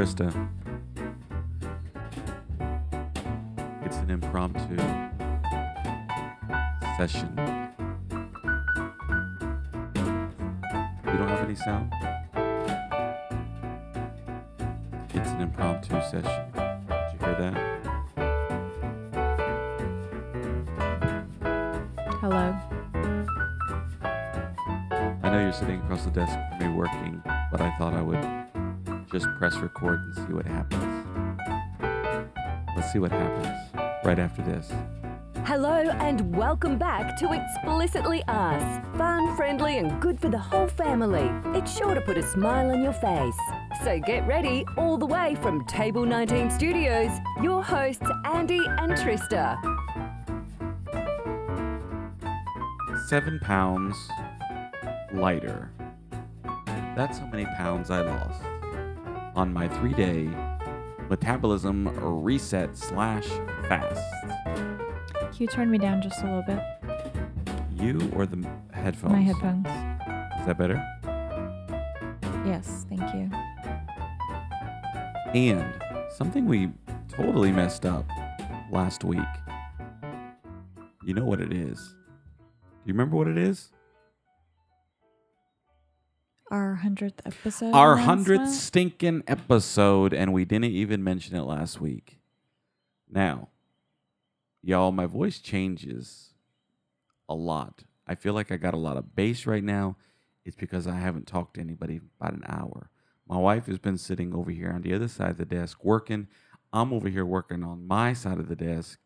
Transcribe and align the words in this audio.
Trista. 0.00 0.32
It's 3.84 3.96
an 3.98 4.08
impromptu 4.08 4.78
session. 6.96 7.28
You 11.04 11.16
don't 11.18 11.28
have 11.28 11.44
any 11.44 11.54
sound? 11.54 11.92
It's 15.10 15.28
an 15.32 15.42
impromptu 15.42 16.00
session. 16.10 16.50
Did 16.54 17.12
you 17.12 17.18
hear 17.20 17.34
that? 17.38 17.54
Hello. 22.22 22.56
I 25.22 25.28
know 25.28 25.40
you're 25.42 25.52
sitting 25.52 25.78
across 25.82 26.04
the 26.06 26.10
desk 26.10 26.32
from 26.48 26.58
me 26.58 26.68
working, 26.74 27.22
but 27.52 27.60
I 27.60 27.70
thought 27.76 27.92
I 27.92 28.00
would 28.00 28.39
just 29.12 29.26
press 29.38 29.56
record 29.56 30.00
and 30.00 30.14
see 30.14 30.32
what 30.32 30.46
happens. 30.46 31.06
Let's 32.76 32.92
see 32.92 33.00
what 33.00 33.10
happens 33.10 34.04
right 34.04 34.18
after 34.18 34.42
this. 34.42 34.70
Hello 35.44 35.90
and 35.98 36.36
welcome 36.36 36.78
back 36.78 37.16
to 37.18 37.32
Explicitly 37.32 38.22
Us. 38.28 38.86
Fun, 38.96 39.36
friendly, 39.36 39.78
and 39.78 40.00
good 40.00 40.20
for 40.20 40.28
the 40.28 40.38
whole 40.38 40.68
family. 40.68 41.28
It's 41.58 41.76
sure 41.76 41.94
to 41.94 42.00
put 42.00 42.18
a 42.18 42.22
smile 42.22 42.70
on 42.70 42.82
your 42.82 42.92
face. 42.92 43.34
So 43.82 43.98
get 43.98 44.24
ready, 44.28 44.64
all 44.76 44.96
the 44.96 45.06
way 45.06 45.36
from 45.42 45.66
Table 45.66 46.06
19 46.06 46.50
Studios, 46.50 47.10
your 47.42 47.64
hosts 47.64 48.06
Andy 48.26 48.64
and 48.64 48.92
Trista. 48.92 49.58
Seven 53.08 53.40
pounds 53.40 53.96
lighter. 55.12 55.72
That's 56.94 57.18
how 57.18 57.26
many 57.26 57.46
pounds 57.46 57.90
I 57.90 58.02
lost 58.02 58.42
on 59.34 59.52
my 59.52 59.68
three 59.68 59.92
day 59.94 60.28
metabolism 61.08 61.88
reset 62.22 62.76
slash 62.76 63.26
fast. 63.68 64.00
Can 65.14 65.32
you 65.38 65.46
turn 65.46 65.70
me 65.70 65.78
down 65.78 66.02
just 66.02 66.22
a 66.22 66.24
little 66.24 66.42
bit? 66.42 66.60
You 67.76 68.10
or 68.14 68.26
the 68.26 68.46
headphones? 68.72 69.12
My 69.12 69.20
headphones. 69.20 69.66
Is 70.40 70.46
that 70.46 70.58
better? 70.58 70.76
Yes, 72.46 72.86
thank 72.88 73.02
you. 73.14 73.30
And 75.34 75.74
something 76.10 76.46
we 76.46 76.70
totally 77.08 77.52
messed 77.52 77.86
up 77.86 78.08
last 78.70 79.04
week. 79.04 79.20
You 81.04 81.14
know 81.14 81.24
what 81.24 81.40
it 81.40 81.52
is? 81.52 81.78
Do 81.78 82.86
you 82.86 82.94
remember 82.94 83.16
what 83.16 83.28
it 83.28 83.38
is? 83.38 83.70
Our 86.50 86.74
hundredth 86.74 87.22
episode. 87.24 87.72
Our 87.72 87.96
hundredth 87.96 88.52
stinking 88.52 89.22
episode, 89.28 90.12
and 90.12 90.32
we 90.32 90.44
didn't 90.44 90.64
even 90.64 91.04
mention 91.04 91.36
it 91.36 91.42
last 91.42 91.80
week. 91.80 92.18
Now, 93.08 93.50
y'all, 94.60 94.90
my 94.90 95.06
voice 95.06 95.38
changes 95.38 96.30
a 97.28 97.34
lot. 97.34 97.84
I 98.04 98.16
feel 98.16 98.34
like 98.34 98.50
I 98.50 98.56
got 98.56 98.74
a 98.74 98.78
lot 98.78 98.96
of 98.96 99.14
bass 99.14 99.46
right 99.46 99.62
now. 99.62 99.96
It's 100.44 100.56
because 100.56 100.88
I 100.88 100.96
haven't 100.96 101.28
talked 101.28 101.54
to 101.54 101.60
anybody 101.60 102.00
about 102.18 102.34
an 102.34 102.44
hour. 102.48 102.90
My 103.28 103.38
wife 103.38 103.66
has 103.66 103.78
been 103.78 103.98
sitting 103.98 104.34
over 104.34 104.50
here 104.50 104.72
on 104.72 104.82
the 104.82 104.92
other 104.92 105.06
side 105.06 105.30
of 105.30 105.38
the 105.38 105.44
desk 105.44 105.84
working. 105.84 106.26
I'm 106.72 106.92
over 106.92 107.08
here 107.08 107.24
working 107.24 107.62
on 107.62 107.86
my 107.86 108.12
side 108.12 108.38
of 108.38 108.48
the 108.48 108.56
desk. 108.56 108.98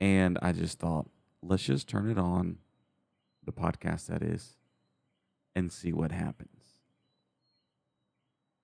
And 0.00 0.38
I 0.42 0.52
just 0.52 0.80
thought, 0.80 1.08
let's 1.40 1.62
just 1.62 1.88
turn 1.88 2.10
it 2.10 2.18
on, 2.18 2.58
the 3.42 3.52
podcast 3.52 4.08
that 4.08 4.22
is, 4.22 4.56
and 5.54 5.72
see 5.72 5.94
what 5.94 6.12
happens. 6.12 6.53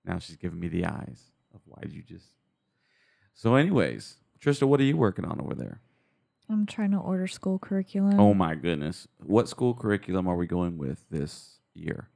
Now 0.04 0.18
she's 0.18 0.36
giving 0.36 0.60
me 0.60 0.68
the 0.68 0.86
eyes 0.86 1.30
of 1.54 1.60
why 1.66 1.82
did 1.82 1.92
you 1.92 2.02
just. 2.02 2.26
So, 3.34 3.54
anyways, 3.54 4.16
Trista, 4.40 4.66
what 4.66 4.80
are 4.80 4.84
you 4.84 4.96
working 4.96 5.24
on 5.24 5.40
over 5.40 5.54
there? 5.54 5.80
I'm 6.48 6.66
trying 6.66 6.90
to 6.90 6.98
order 6.98 7.26
school 7.26 7.58
curriculum. 7.58 8.18
Oh 8.18 8.34
my 8.34 8.54
goodness. 8.54 9.06
What 9.24 9.48
school 9.48 9.72
curriculum 9.74 10.26
are 10.26 10.36
we 10.36 10.46
going 10.46 10.78
with 10.78 11.04
this 11.10 11.58
year? 11.74 12.08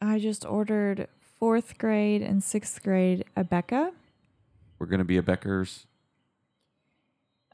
I 0.00 0.18
just 0.18 0.44
ordered 0.46 1.08
fourth 1.38 1.76
grade 1.78 2.22
and 2.22 2.42
sixth 2.42 2.82
grade 2.82 3.24
Abeka. 3.36 3.90
We're 4.78 4.86
going 4.86 4.98
to 4.98 5.04
be 5.04 5.18
a 5.18 5.22
Becker's. 5.22 5.86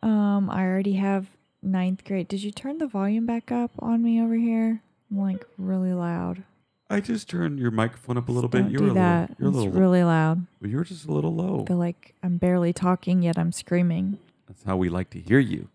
Um, 0.02 0.48
I 0.48 0.62
already 0.62 0.94
have 0.94 1.28
ninth 1.62 2.04
grade. 2.04 2.28
Did 2.28 2.42
you 2.42 2.50
turn 2.50 2.78
the 2.78 2.86
volume 2.86 3.26
back 3.26 3.50
up 3.52 3.72
on 3.78 4.02
me 4.02 4.22
over 4.22 4.34
here? 4.34 4.82
I'm 5.10 5.18
like 5.18 5.44
really 5.58 5.92
loud. 5.92 6.44
I 6.92 7.00
just 7.00 7.30
turned 7.30 7.60
your 7.60 7.70
microphone 7.70 8.18
up 8.18 8.28
a 8.28 8.32
little 8.32 8.50
Don't 8.50 8.64
bit. 8.64 8.72
You 8.72 8.78
do 8.78 8.84
were 8.86 8.90
a 8.90 8.94
that. 8.94 9.30
little, 9.30 9.36
you're 9.38 9.46
a 9.46 9.50
it's 9.50 9.56
little, 9.74 9.80
really 9.80 10.02
loud. 10.04 10.46
you're 10.60 10.82
just 10.84 11.06
a 11.06 11.12
little 11.12 11.32
low. 11.32 11.62
I 11.62 11.66
feel 11.68 11.76
like 11.76 12.14
I'm 12.22 12.36
barely 12.36 12.72
talking 12.72 13.22
yet 13.22 13.38
I'm 13.38 13.52
screaming. 13.52 14.18
That's 14.48 14.64
how 14.64 14.76
we 14.76 14.88
like 14.88 15.10
to 15.10 15.20
hear 15.20 15.38
you. 15.38 15.68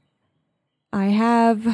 I 0.91 1.05
have 1.05 1.65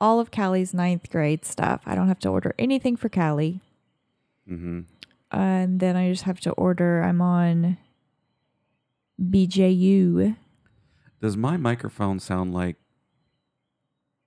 all 0.00 0.18
of 0.18 0.32
Callie's 0.32 0.74
ninth 0.74 1.08
grade 1.08 1.44
stuff. 1.44 1.82
I 1.86 1.94
don't 1.94 2.08
have 2.08 2.18
to 2.20 2.28
order 2.28 2.52
anything 2.58 2.96
for 2.96 3.08
Callie. 3.08 3.60
Mm-hmm. 4.50 4.80
And 5.30 5.78
then 5.78 5.96
I 5.96 6.10
just 6.10 6.24
have 6.24 6.40
to 6.40 6.50
order. 6.52 7.02
I'm 7.02 7.20
on 7.20 7.78
BJU. 9.22 10.36
Does 11.20 11.36
my 11.36 11.56
microphone 11.56 12.18
sound 12.18 12.52
like 12.52 12.76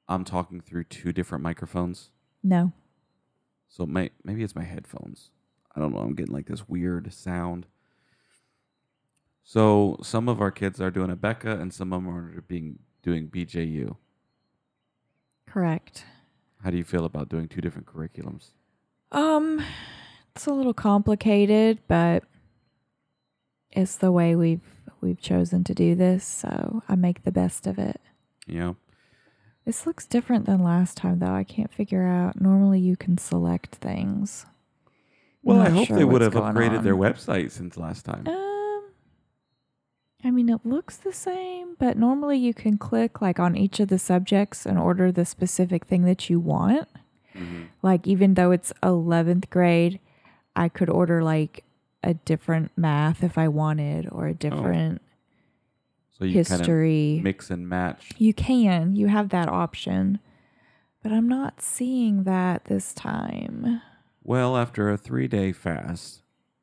I'm 0.07 0.23
talking 0.23 0.61
through 0.61 0.85
two 0.85 1.11
different 1.11 1.43
microphones? 1.43 2.11
No. 2.43 2.71
So 3.71 3.85
may, 3.85 4.09
maybe 4.23 4.43
it's 4.43 4.55
my 4.55 4.65
headphones. 4.65 5.31
I 5.73 5.79
don't 5.79 5.93
know. 5.93 5.99
I'm 5.99 6.13
getting 6.13 6.33
like 6.33 6.47
this 6.47 6.67
weird 6.67 7.11
sound. 7.13 7.65
So 9.43 9.97
some 10.03 10.27
of 10.27 10.41
our 10.41 10.51
kids 10.51 10.81
are 10.81 10.91
doing 10.91 11.09
Abeka, 11.09 11.59
and 11.59 11.73
some 11.73 11.93
of 11.93 12.03
them 12.03 12.13
are 12.13 12.41
being 12.41 12.79
doing 13.01 13.29
BJU. 13.29 13.95
Correct. 15.47 16.03
How 16.61 16.69
do 16.69 16.77
you 16.77 16.83
feel 16.83 17.05
about 17.05 17.29
doing 17.29 17.47
two 17.47 17.61
different 17.61 17.87
curriculums? 17.87 18.49
Um, 19.11 19.63
it's 20.35 20.45
a 20.45 20.53
little 20.53 20.73
complicated, 20.73 21.79
but 21.87 22.23
it's 23.71 23.95
the 23.95 24.11
way 24.11 24.35
we've 24.35 24.61
we've 24.99 25.19
chosen 25.21 25.63
to 25.63 25.73
do 25.73 25.95
this, 25.95 26.25
so 26.25 26.83
I 26.89 26.95
make 26.95 27.23
the 27.23 27.31
best 27.31 27.67
of 27.67 27.79
it. 27.79 28.01
Know, 28.47 28.75
This 29.65 29.85
looks 29.85 30.05
different 30.07 30.45
than 30.45 30.63
last 30.63 30.97
time, 30.97 31.19
though. 31.19 31.33
I 31.33 31.43
can't 31.43 31.71
figure 31.71 32.05
out. 32.05 32.41
Normally, 32.41 32.79
you 32.79 32.97
can 32.97 33.17
select 33.17 33.75
things. 33.75 34.45
well, 35.43 35.61
I 35.61 35.69
hope 35.69 35.87
sure 35.87 35.97
they 35.97 36.03
would 36.05 36.21
have 36.21 36.33
upgraded 36.33 36.83
their 36.83 36.95
website 36.95 37.51
since 37.51 37.77
last 37.77 38.05
time. 38.05 38.27
Um, 38.27 38.83
I 40.23 40.31
mean, 40.31 40.49
it 40.49 40.61
looks 40.65 40.97
the 40.97 41.13
same, 41.13 41.75
but 41.79 41.97
normally 41.97 42.37
you 42.37 42.53
can 42.53 42.77
click 42.77 43.21
like 43.21 43.39
on 43.39 43.55
each 43.55 43.79
of 43.79 43.87
the 43.87 43.97
subjects 43.99 44.65
and 44.65 44.77
order 44.77 45.11
the 45.11 45.25
specific 45.25 45.85
thing 45.85 46.03
that 46.05 46.29
you 46.29 46.39
want. 46.39 46.87
Mhm. 47.35 47.67
Like, 47.81 48.05
even 48.07 48.33
though 48.35 48.51
it's 48.51 48.73
11th 48.83 49.49
grade, 49.49 49.99
I 50.55 50.69
could 50.69 50.89
order 50.89 51.23
like 51.23 51.63
a 52.03 52.13
different 52.15 52.71
math 52.75 53.23
if 53.23 53.37
I 53.37 53.47
wanted 53.47 54.07
or 54.11 54.27
a 54.27 54.33
different 54.33 55.01
So 56.21 56.25
you 56.25 56.45
kind 56.45 56.61
of 56.61 56.67
history. 56.67 57.19
mix 57.23 57.49
and 57.49 57.67
match. 57.67 58.11
you 58.19 58.31
can, 58.31 58.95
you 58.95 59.07
have 59.07 59.29
that 59.29 59.49
option, 59.49 60.19
but 61.01 61.11
I'm 61.11 61.27
not 61.27 61.63
seeing 61.63 62.25
that 62.25 62.65
this 62.65 62.93
time. 62.93 63.81
Well, 64.23 64.55
after 64.55 64.91
a 64.91 64.97
three 64.97 65.27
day 65.27 65.51
fast, 65.51 66.21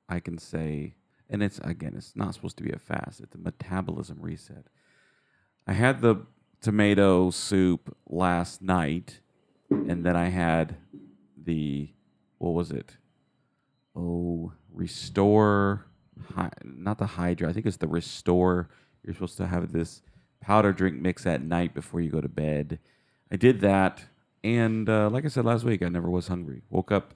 I 0.09 0.21
can 0.21 0.39
say, 0.39 0.95
and 1.29 1.43
it's 1.43 1.59
again, 1.59 1.95
it's 1.97 2.15
not 2.15 2.35
supposed 2.35 2.57
to 2.59 2.63
be 2.63 2.71
a 2.71 2.79
fast, 2.79 3.19
it's 3.19 3.35
a 3.35 3.39
metabolism 3.39 4.19
reset. 4.21 4.67
I 5.67 5.73
had 5.73 6.03
the 6.03 6.25
tomato 6.61 7.33
soup 7.33 7.97
last 8.09 8.63
night, 8.63 9.19
and 9.71 10.07
then 10.07 10.15
I 10.15 10.29
had 10.29 10.77
the, 11.37 11.91
what 12.39 12.51
was 12.51 12.71
it? 12.71 12.97
Oh, 13.97 14.53
restore, 14.73 15.87
not 16.63 16.99
the 16.99 17.07
Hydra, 17.07 17.49
I 17.49 17.53
think 17.53 17.67
it's 17.67 17.79
the 17.79 17.89
restore. 17.89 18.69
You're 19.05 19.15
supposed 19.15 19.37
to 19.39 19.47
have 19.47 19.73
this 19.73 20.03
powder 20.41 20.73
drink 20.73 21.01
mix 21.01 21.27
at 21.27 21.43
night 21.43 21.75
before 21.75 22.01
you 22.01 22.11
go 22.11 22.21
to 22.21 22.29
bed. 22.29 22.79
I 23.31 23.37
did 23.37 23.61
that. 23.61 24.05
And 24.45 24.89
uh, 24.89 25.11
like 25.11 25.25
I 25.25 25.29
said 25.29 25.45
last 25.45 25.65
week, 25.65 25.83
I 25.83 25.89
never 25.89 26.09
was 26.09 26.29
hungry. 26.29 26.63
Woke 26.71 26.93
up 26.93 27.15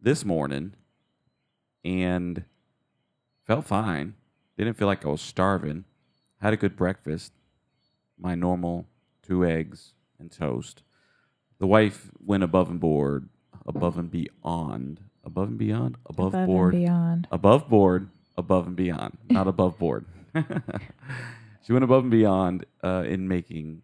this 0.00 0.24
morning 0.24 0.74
and 1.84 2.44
felt 3.46 3.64
fine. 3.64 4.14
Didn't 4.58 4.74
feel 4.74 4.86
like 4.88 5.04
I 5.04 5.08
was 5.08 5.20
starving. 5.22 5.84
Had 6.40 6.52
a 6.52 6.56
good 6.56 6.76
breakfast. 6.76 7.32
My 8.18 8.34
normal 8.34 8.86
two 9.22 9.44
eggs 9.44 9.94
and 10.18 10.30
toast. 10.30 10.82
The 11.58 11.66
wife 11.66 12.10
went 12.24 12.42
above 12.42 12.68
and 12.70 12.80
board, 12.80 13.28
above 13.66 13.96
and 13.96 14.10
beyond, 14.10 15.00
above 15.24 15.48
and 15.48 15.58
beyond, 15.58 15.96
above, 16.06 16.34
Above 16.34 16.46
board, 16.46 16.74
and 16.74 16.82
beyond. 16.84 17.28
above 17.30 17.68
board, 17.68 18.10
above 18.36 18.66
and 18.66 18.76
beyond, 18.76 19.16
not 19.30 19.46
above 19.48 19.78
board. 19.78 20.04
She 20.34 21.72
went 21.72 21.84
above 21.84 22.02
and 22.04 22.10
beyond 22.10 22.64
uh, 22.82 23.04
in 23.06 23.28
making 23.28 23.82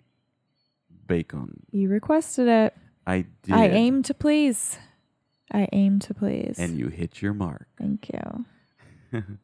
bacon. 1.06 1.62
You 1.70 1.88
requested 1.88 2.48
it. 2.48 2.74
I 3.06 3.26
did. 3.42 3.54
I 3.54 3.66
aim 3.68 4.02
to 4.04 4.14
please. 4.14 4.78
I 5.52 5.66
aim 5.72 5.98
to 6.00 6.12
please. 6.14 6.58
and 6.58 6.78
you 6.78 6.88
hit 6.88 7.22
your 7.22 7.32
mark. 7.34 7.66
Thank 7.78 8.10
you. 8.12 9.22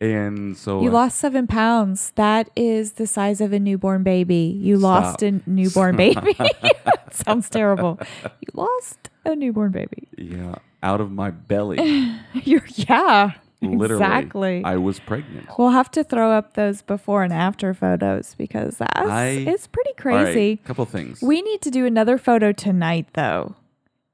And 0.00 0.56
so 0.56 0.80
You 0.80 0.90
lost 0.92 1.18
seven 1.18 1.48
pounds. 1.48 2.12
That 2.14 2.50
is 2.54 2.92
the 2.92 3.06
size 3.08 3.40
of 3.40 3.52
a 3.52 3.58
newborn 3.58 4.04
baby. 4.04 4.56
You 4.62 4.76
lost 4.78 5.24
a 5.24 5.40
newborn 5.44 5.96
baby. 6.04 6.38
Sounds 7.10 7.50
terrible. 7.50 7.98
You 8.22 8.48
lost 8.54 9.10
a 9.24 9.34
newborn 9.34 9.72
baby. 9.72 10.06
yeah, 10.16 10.54
out 10.84 11.00
of 11.00 11.10
my 11.10 11.32
belly, 11.32 12.14
You're 12.32 12.62
yeah. 12.76 13.32
Literally, 13.60 14.02
Exactly. 14.04 14.62
I 14.64 14.76
was 14.76 15.00
pregnant. 15.00 15.48
we'll 15.58 15.70
have 15.70 15.90
to 15.92 16.04
throw 16.04 16.30
up 16.32 16.54
those 16.54 16.82
before 16.82 17.22
and 17.24 17.32
after 17.32 17.74
photos 17.74 18.34
because 18.36 18.78
that's 18.78 18.96
I- 18.96 19.44
it's 19.46 19.66
pretty 19.66 19.90
All 20.04 20.12
right, 20.16 20.24
crazy. 20.26 20.56
couple 20.58 20.84
things. 20.84 21.20
We 21.22 21.42
need 21.42 21.60
to 21.62 21.70
do 21.70 21.84
another 21.86 22.18
photo 22.18 22.52
tonight 22.52 23.08
though, 23.14 23.56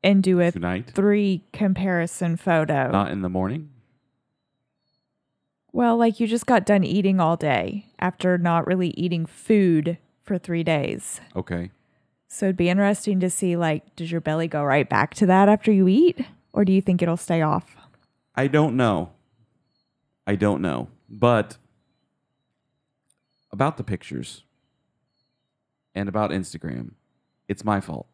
and 0.02 0.22
do 0.22 0.40
a 0.40 0.50
Tonight, 0.50 0.90
three 0.94 1.44
comparison 1.52 2.36
photo. 2.36 2.90
not 2.90 3.10
in 3.10 3.22
the 3.22 3.28
morning. 3.28 3.70
well, 5.72 5.96
like 5.96 6.20
you 6.20 6.26
just 6.26 6.46
got 6.46 6.64
done 6.66 6.84
eating 6.84 7.18
all 7.20 7.36
day 7.36 7.86
after 7.98 8.38
not 8.38 8.66
really 8.66 8.90
eating 8.90 9.26
food 9.26 9.98
for 10.22 10.38
three 10.38 10.62
days. 10.62 11.20
Okay. 11.34 11.70
So 12.28 12.46
it'd 12.46 12.56
be 12.56 12.68
interesting 12.68 13.20
to 13.20 13.30
see 13.30 13.56
like, 13.56 13.94
does 13.96 14.10
your 14.10 14.20
belly 14.20 14.48
go 14.48 14.62
right 14.64 14.88
back 14.88 15.14
to 15.14 15.26
that 15.26 15.48
after 15.48 15.70
you 15.72 15.88
eat? 15.88 16.24
Or 16.52 16.64
do 16.64 16.72
you 16.72 16.80
think 16.80 17.02
it'll 17.02 17.16
stay 17.16 17.42
off? 17.42 17.76
I 18.36 18.46
don't 18.46 18.76
know. 18.76 19.10
I 20.26 20.36
don't 20.36 20.60
know. 20.62 20.88
But 21.08 21.58
about 23.52 23.76
the 23.76 23.84
pictures 23.84 24.42
and 25.94 26.08
about 26.08 26.30
Instagram, 26.30 26.92
it's 27.48 27.64
my 27.64 27.80
fault. 27.80 28.06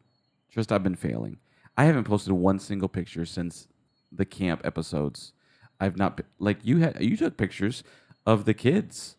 Just 0.49 0.71
I've 0.71 0.83
been 0.83 0.95
failing. 0.95 1.37
I 1.77 1.85
haven't 1.85 2.03
posted 2.03 2.33
one 2.33 2.59
single 2.59 2.89
picture 2.89 3.25
since 3.25 3.67
the 4.11 4.25
camp 4.25 4.61
episodes. 4.65 5.33
I've 5.79 5.97
not 5.97 6.17
p- 6.17 6.23
like 6.37 6.59
you 6.63 6.77
had 6.79 7.01
you 7.01 7.15
took 7.17 7.37
pictures 7.37 7.83
of 8.25 8.45
the 8.45 8.53
kids 8.53 9.15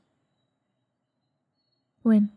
When? 2.03 2.31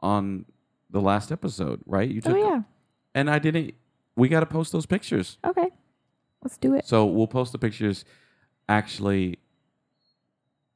on 0.00 0.44
the 0.88 1.00
last 1.00 1.32
episode, 1.32 1.80
right? 1.86 2.08
You 2.08 2.22
oh, 2.24 2.28
took 2.28 2.36
Oh 2.38 2.48
yeah. 2.48 2.60
and 3.14 3.28
I 3.28 3.38
didn't 3.38 3.74
we 4.16 4.28
got 4.28 4.40
to 4.40 4.46
post 4.46 4.72
those 4.72 4.86
pictures. 4.86 5.38
Okay. 5.44 5.68
Let's 6.42 6.56
do 6.58 6.74
it 6.74 6.86
So 6.86 7.04
we'll 7.06 7.26
post 7.26 7.52
the 7.52 7.58
pictures 7.58 8.04
actually 8.68 9.38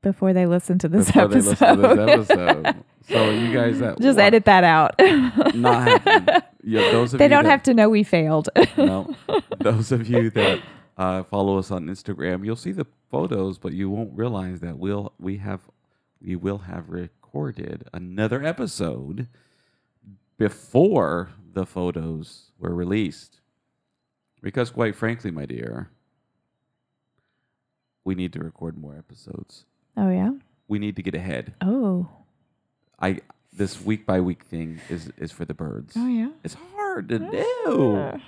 before 0.03 0.33
they 0.33 0.47
listen 0.47 0.79
to 0.79 0.89
this 0.89 1.07
before 1.07 1.29
they 1.29 1.39
episode. 1.39 1.51
listen 1.51 1.77
to 1.79 2.17
this 2.17 2.31
episode. 2.31 2.85
so 3.09 3.31
you 3.31 3.53
guys 3.53 3.79
that 3.81 4.01
Just 4.01 4.19
edit 4.19 4.45
that 4.45 4.63
out. 4.65 4.95
not. 5.55 6.47
Yeah, 6.63 6.91
those 6.93 7.13
of 7.13 7.19
they 7.19 7.29
don't 7.29 7.45
that, 7.45 7.51
have 7.51 7.63
to 7.65 7.75
know 7.75 7.89
we 7.89 8.03
failed. 8.03 8.49
no. 8.77 9.15
Those 9.61 9.93
of 9.93 10.09
you 10.09 10.31
that 10.31 10.61
uh, 10.97 11.23
follow 11.25 11.59
us 11.59 11.71
on 11.71 11.87
Instagram, 11.87 12.45
you'll 12.45 12.57
see 12.57 12.73
the 12.73 12.87
photos, 13.11 13.59
but 13.59 13.73
you 13.73 13.89
won't 13.91 14.17
realize 14.17 14.61
that 14.61 14.79
we'll 14.79 15.13
we 15.19 15.39
have 15.39 15.61
we 16.21 16.35
will 16.37 16.59
have 16.59 16.89
recorded 16.89 17.85
another 17.93 18.45
episode 18.45 19.29
before 20.39 21.31
the 21.53 21.67
photos 21.67 22.51
were 22.59 22.75
released. 22.75 23.41
Because 24.43 24.71
quite 24.71 24.95
frankly, 24.95 25.31
my 25.31 25.47
dear, 25.47 25.91
we 28.07 28.15
need 28.15 28.33
to 28.33 28.39
record 28.39 28.79
more 28.79 28.97
episodes. 28.97 29.65
oh 29.97 30.09
yeah. 30.11 30.31
We 30.69 30.79
need 30.79 30.97
to 30.97 31.03
get 31.03 31.15
ahead. 31.15 31.55
Oh. 31.61 32.09
I 33.01 33.21
this 33.53 33.81
week 33.81 34.07
by 34.07 34.21
week 34.21 34.45
thing 34.45 34.81
is 34.89 35.11
is 35.19 35.33
for 35.33 35.45
the 35.45 35.55
birds. 35.55 35.95
Oh 35.97 36.07
yeah. 36.07 36.31
It's 36.45 36.57
hard 36.75 37.09
to 37.11 37.19
do. 37.19 38.21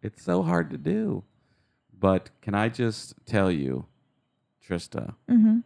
It's 0.00 0.22
so 0.22 0.42
hard 0.42 0.70
to 0.70 0.78
do. 0.78 1.24
But 1.98 2.30
can 2.40 2.54
I 2.54 2.68
just 2.68 3.14
tell 3.26 3.50
you, 3.50 3.86
Trista? 4.64 5.14
Mm-hmm. 5.28 5.58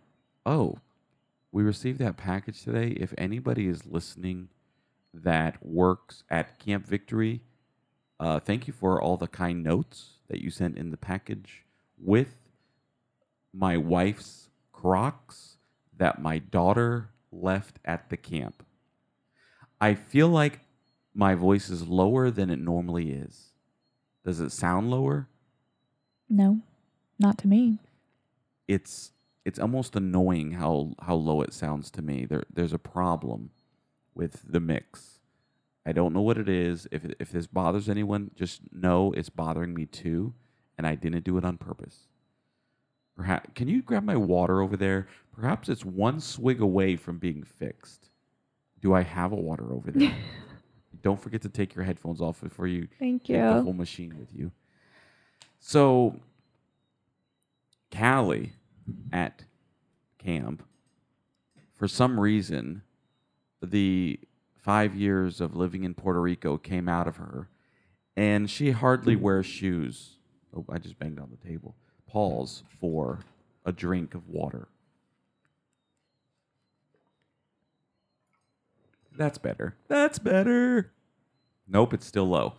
Oh, 0.47 0.79
we 1.53 1.63
received 1.63 1.99
that 1.99 2.17
package 2.17 2.63
today. 2.63 2.89
If 2.89 3.13
anybody 3.19 3.67
is 3.69 3.85
listening 3.85 4.49
that 5.13 5.65
works 5.65 6.23
at 6.31 6.59
Camp 6.59 6.87
Victory, 6.87 7.43
uh, 8.19 8.41
thank 8.41 8.67
you 8.67 8.73
for 8.73 9.03
all 9.03 9.17
the 9.19 9.27
kind 9.27 9.63
notes 9.63 10.13
that 10.29 10.41
you 10.41 10.51
sent 10.51 10.79
in 10.79 10.91
the 10.91 10.97
package 10.97 11.65
with 11.99 12.40
my 13.53 13.77
wife's 13.77 14.49
Crocs 14.73 15.57
that 15.97 16.23
my 16.23 16.39
daughter 16.39 17.11
left 17.33 17.79
at 17.85 18.09
the 18.11 18.17
camp. 18.17 18.65
I 19.81 19.95
feel 19.95 20.29
like 20.29 20.61
my 21.15 21.35
voice 21.35 21.69
is 21.71 21.87
lower 21.89 22.31
than 22.31 22.51
it 22.51 22.59
normally 22.59 23.11
is. 23.13 23.51
Does 24.25 24.41
it 24.41 24.53
sound 24.53 24.91
lower? 24.91 25.29
No, 26.29 26.61
not 27.19 27.39
to 27.39 27.49
me. 27.49 27.79
it's 28.69 29.13
it's 29.45 29.59
almost 29.59 29.97
annoying 29.97 30.53
how 30.53 30.93
how 31.03 31.15
low 31.15 31.43
it 31.43 31.53
sounds 31.53 31.91
to 31.93 32.03
me. 32.03 32.25
There 32.27 32.45
there's 32.53 32.73
a 32.73 32.79
problem 32.79 33.51
with 34.15 34.43
the 34.47 34.61
mix. 34.61 35.21
I 35.87 35.93
don't 35.93 36.13
know 36.15 36.23
what 36.23 36.39
it 36.39 36.49
is. 36.49 36.87
If 36.93 37.05
if 37.19 37.33
this 37.33 37.47
bothers 37.47 37.89
anyone, 37.89 38.31
just 38.35 38.63
know 38.73 39.13
it's 39.13 39.31
bothering 39.31 39.75
me 39.75 39.87
too, 39.87 40.35
and 40.79 40.87
I 40.87 40.95
didn't 40.95 41.25
do 41.25 41.39
it 41.39 41.45
on 41.45 41.59
purpose. 41.59 42.09
Perhaps 43.21 43.51
can 43.55 43.69
you 43.69 43.83
grab 43.83 44.03
my 44.03 44.17
water 44.17 44.63
over 44.63 44.79
there? 44.79 45.07
Perhaps 45.39 45.69
it's 45.69 45.85
one 45.85 46.21
swig 46.21 46.63
away 46.63 46.97
from 46.97 47.19
being 47.19 47.43
fixed. 47.43 48.09
Do 48.81 48.95
I 48.95 49.03
have 49.03 49.33
a 49.33 49.37
water 49.37 49.75
over 49.75 49.91
there? 49.91 50.15
don't 51.03 51.21
forget 51.21 51.43
to 51.43 51.51
take 51.51 51.75
your 51.75 51.85
headphones 51.85 52.23
off 52.23 52.41
before 52.41 52.67
you 52.67 52.89
Thank 52.99 53.25
take 53.25 53.37
the 53.37 53.63
whole 53.63 53.75
machine 53.75 54.17
with 54.19 54.35
you. 54.35 54.53
So, 55.59 56.19
Callie 57.95 58.55
at 59.13 59.45
camp, 60.19 60.63
for 61.75 61.89
some 61.89 62.19
reason, 62.19 62.81
the 63.63 64.19
five 64.57 64.95
years 64.95 65.43
of 65.43 65.55
living 65.55 65.85
in 65.85 65.93
Puerto 65.93 66.23
Rico 66.23 66.57
came 66.57 66.89
out 66.89 67.07
of 67.07 67.17
her, 67.17 67.51
and 68.17 68.49
she 68.49 68.71
hardly 68.71 69.15
mm. 69.15 69.21
wears 69.21 69.45
shoes. 69.45 70.17
Oh, 70.57 70.65
I 70.71 70.79
just 70.79 70.99
banged 70.99 71.19
on 71.19 71.29
the 71.31 71.49
table. 71.49 71.77
Pause 72.11 72.65
for 72.81 73.21
a 73.65 73.71
drink 73.71 74.17
of 74.17 74.29
water. 74.29 74.67
That's 79.17 79.39
better. 79.39 79.77
That's 79.87 80.19
better. 80.19 80.91
Nope, 81.69 81.95
it's 81.95 82.07
still 82.07 82.27
low. 82.27 82.55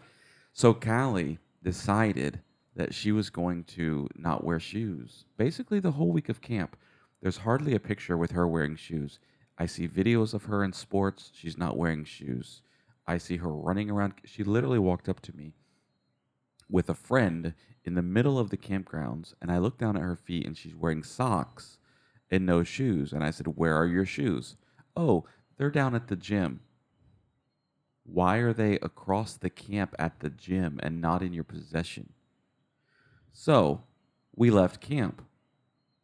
So 0.54 0.74
Callie 0.74 1.40
decided 1.64 2.40
that 2.78 2.94
she 2.94 3.12
was 3.12 3.30
going 3.30 3.66
to 3.66 4.08
not 4.16 4.46
wear 4.46 4.60
shoes. 4.60 5.26
Basically, 5.36 5.82
the 5.82 5.92
whole 5.92 6.14
week 6.14 6.30
of 6.30 6.40
camp, 6.40 6.78
there's 7.22 7.38
hardly 7.38 7.76
a 7.76 7.80
picture 7.80 8.18
with 8.18 8.32
her 8.32 8.48
wearing 8.48 8.78
shoes. 8.78 9.20
I 9.58 9.66
see 9.66 9.86
videos 9.86 10.34
of 10.34 10.46
her 10.46 10.64
in 10.64 10.72
sports. 10.72 11.30
She's 11.34 11.58
not 11.58 11.76
wearing 11.76 12.06
shoes. 12.06 12.62
I 13.06 13.18
see 13.18 13.36
her 13.38 13.50
running 13.50 13.92
around. 13.92 14.14
She 14.24 14.46
literally 14.46 14.80
walked 14.80 15.10
up 15.10 15.20
to 15.24 15.36
me 15.36 15.52
with 16.72 16.90
a 16.90 16.96
friend 16.96 17.54
in 17.84 17.96
the 17.96 18.02
middle 18.02 18.40
of 18.40 18.50
the 18.50 18.58
campgrounds, 18.58 19.34
and 19.42 19.52
I 19.52 19.58
looked 19.58 19.80
down 19.80 19.96
at 19.96 20.04
her 20.04 20.16
feet, 20.16 20.46
and 20.46 20.58
she's 20.58 20.76
wearing 20.76 21.04
socks 21.04 21.78
and 22.30 22.46
no 22.46 22.64
shoes. 22.64 23.12
And 23.12 23.24
I 23.24 23.32
said, 23.32 23.48
Where 23.48 23.76
are 23.76 23.86
your 23.86 24.06
shoes? 24.06 24.56
Oh, 24.96 25.26
they're 25.58 25.70
down 25.70 25.96
at 25.96 26.08
the 26.08 26.16
gym. 26.16 26.62
Why 28.04 28.38
are 28.38 28.54
they 28.54 28.76
across 28.80 29.34
the 29.34 29.50
camp 29.50 29.96
at 30.00 30.20
the 30.20 30.30
gym 30.30 30.80
and 30.82 31.02
not 31.02 31.22
in 31.22 31.34
your 31.34 31.44
possession? 31.44 32.14
So 33.32 33.84
we 34.36 34.50
left 34.50 34.82
camp. 34.82 35.22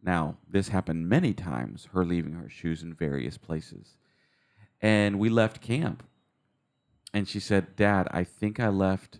Now, 0.01 0.37
this 0.47 0.69
happened 0.69 1.09
many 1.09 1.33
times, 1.33 1.89
her 1.93 2.05
leaving 2.05 2.33
her 2.33 2.49
shoes 2.49 2.83
in 2.83 2.93
various 2.93 3.37
places. 3.37 3.95
And 4.81 5.19
we 5.19 5.29
left 5.29 5.59
camp. 5.59 6.03
And 7.13 7.27
she 7.27 7.39
said, 7.39 7.75
Dad, 7.75 8.07
I 8.11 8.23
think 8.23 8.59
I 8.59 8.69
left 8.69 9.19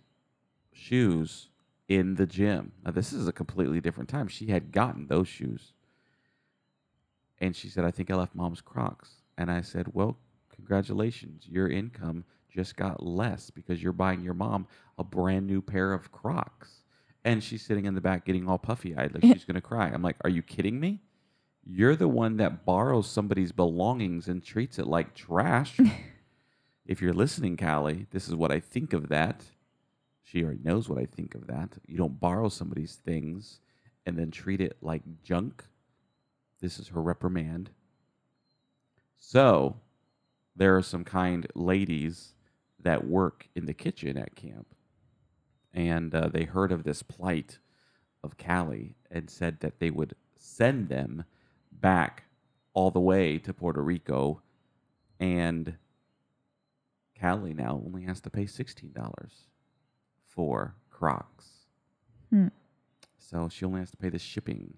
shoes 0.78 1.50
in 1.88 2.16
the 2.16 2.26
gym. 2.26 2.72
Now, 2.86 2.92
this 2.92 3.14
is 3.14 3.28
a 3.28 3.34
completely 3.34 3.82
different 3.82 4.10
time. 4.10 4.28
She 4.28 4.48
had 4.48 4.72
gotten 4.72 5.08
those 5.08 5.28
shoes. 5.28 5.74
And 7.40 7.56
she 7.56 7.70
said, 7.70 7.86
I 7.86 7.92
think 7.92 8.12
I 8.12 8.16
left 8.16 8.36
mom's 8.36 8.62
Crocs. 8.62 9.22
And 9.38 9.52
I 9.52 9.62
said, 9.62 9.94
Well, 9.94 10.18
congratulations. 10.54 11.48
Your 11.48 11.70
income 11.70 12.26
just 12.50 12.76
got 12.76 13.06
less 13.06 13.50
because 13.50 13.82
you're 13.82 13.94
buying 13.94 14.24
your 14.24 14.34
mom 14.34 14.68
a 14.98 15.04
brand 15.04 15.46
new 15.46 15.62
pair 15.62 15.94
of 15.94 16.12
Crocs. 16.12 16.82
And 17.24 17.44
she's 17.44 17.64
sitting 17.64 17.86
in 17.86 17.94
the 17.94 18.02
back 18.02 18.26
getting 18.26 18.48
all 18.48 18.58
puffy 18.58 18.96
eyed 18.96 19.14
like 19.14 19.24
she's 19.24 19.46
going 19.46 19.56
to 19.56 19.62
cry. 19.62 19.88
I'm 19.88 20.02
like, 20.02 20.18
Are 20.24 20.30
you 20.30 20.42
kidding 20.42 20.80
me? 20.80 21.02
You're 21.64 21.96
the 21.96 22.08
one 22.08 22.38
that 22.38 22.66
borrows 22.66 23.10
somebody's 23.10 23.52
belongings 23.52 24.28
and 24.28 24.44
treats 24.44 24.80
it 24.80 24.88
like 24.88 25.14
trash. 25.14 25.78
if 26.86 27.02
you're 27.02 27.14
listening, 27.14 27.58
Callie, 27.58 28.08
this 28.12 28.28
is 28.28 28.36
what 28.36 28.52
I 28.52 28.60
think 28.62 28.94
of 28.94 29.10
that. 29.10 29.44
She 30.28 30.44
already 30.44 30.62
knows 30.64 30.90
what 30.90 31.00
I 31.00 31.06
think 31.08 31.36
of 31.36 31.48
that. 31.48 31.72
You 31.88 31.98
don't 31.98 32.20
borrow 32.20 32.50
somebody's 32.50 32.96
things 32.96 33.62
and 34.06 34.18
then 34.18 34.32
treat 34.32 34.62
it 34.62 34.78
like 34.82 35.04
junk. 35.24 35.66
This 36.62 36.80
is 36.80 36.90
her 36.90 37.02
reprimand. 37.02 37.72
So, 39.18 39.78
there 40.56 40.78
are 40.78 40.84
some 40.84 41.06
kind 41.06 41.48
ladies 41.56 42.34
that 42.80 43.08
work 43.08 43.50
in 43.56 43.66
the 43.68 43.74
kitchen 43.76 44.18
at 44.18 44.36
camp. 44.36 44.68
and 45.74 46.16
uh, 46.16 46.30
they 46.30 46.46
heard 46.46 46.72
of 46.72 46.84
this 46.84 47.04
plight 47.04 47.60
of 48.24 48.38
Callie 48.38 48.96
and 49.12 49.30
said 49.30 49.60
that 49.62 49.80
they 49.80 49.92
would 49.92 50.16
send 50.38 50.90
them 50.90 51.26
back 51.72 52.26
all 52.74 52.92
the 52.92 53.00
way 53.00 53.38
to 53.40 53.54
Puerto 53.54 53.82
Rico, 53.84 54.42
and 55.20 55.78
Callie 57.20 57.54
now 57.54 57.82
only 57.86 58.04
has 58.04 58.22
to 58.22 58.30
pay 58.30 58.46
sixteen 58.46 58.94
dollars 58.94 59.48
for 60.38 60.76
Crocs. 60.92 61.48
Hmm. 62.30 62.48
So 63.18 63.50
she 63.52 63.66
only 63.66 63.80
has 63.82 63.92
to 63.92 63.98
pay 63.98 64.10
the 64.10 64.20
shipping 64.20 64.76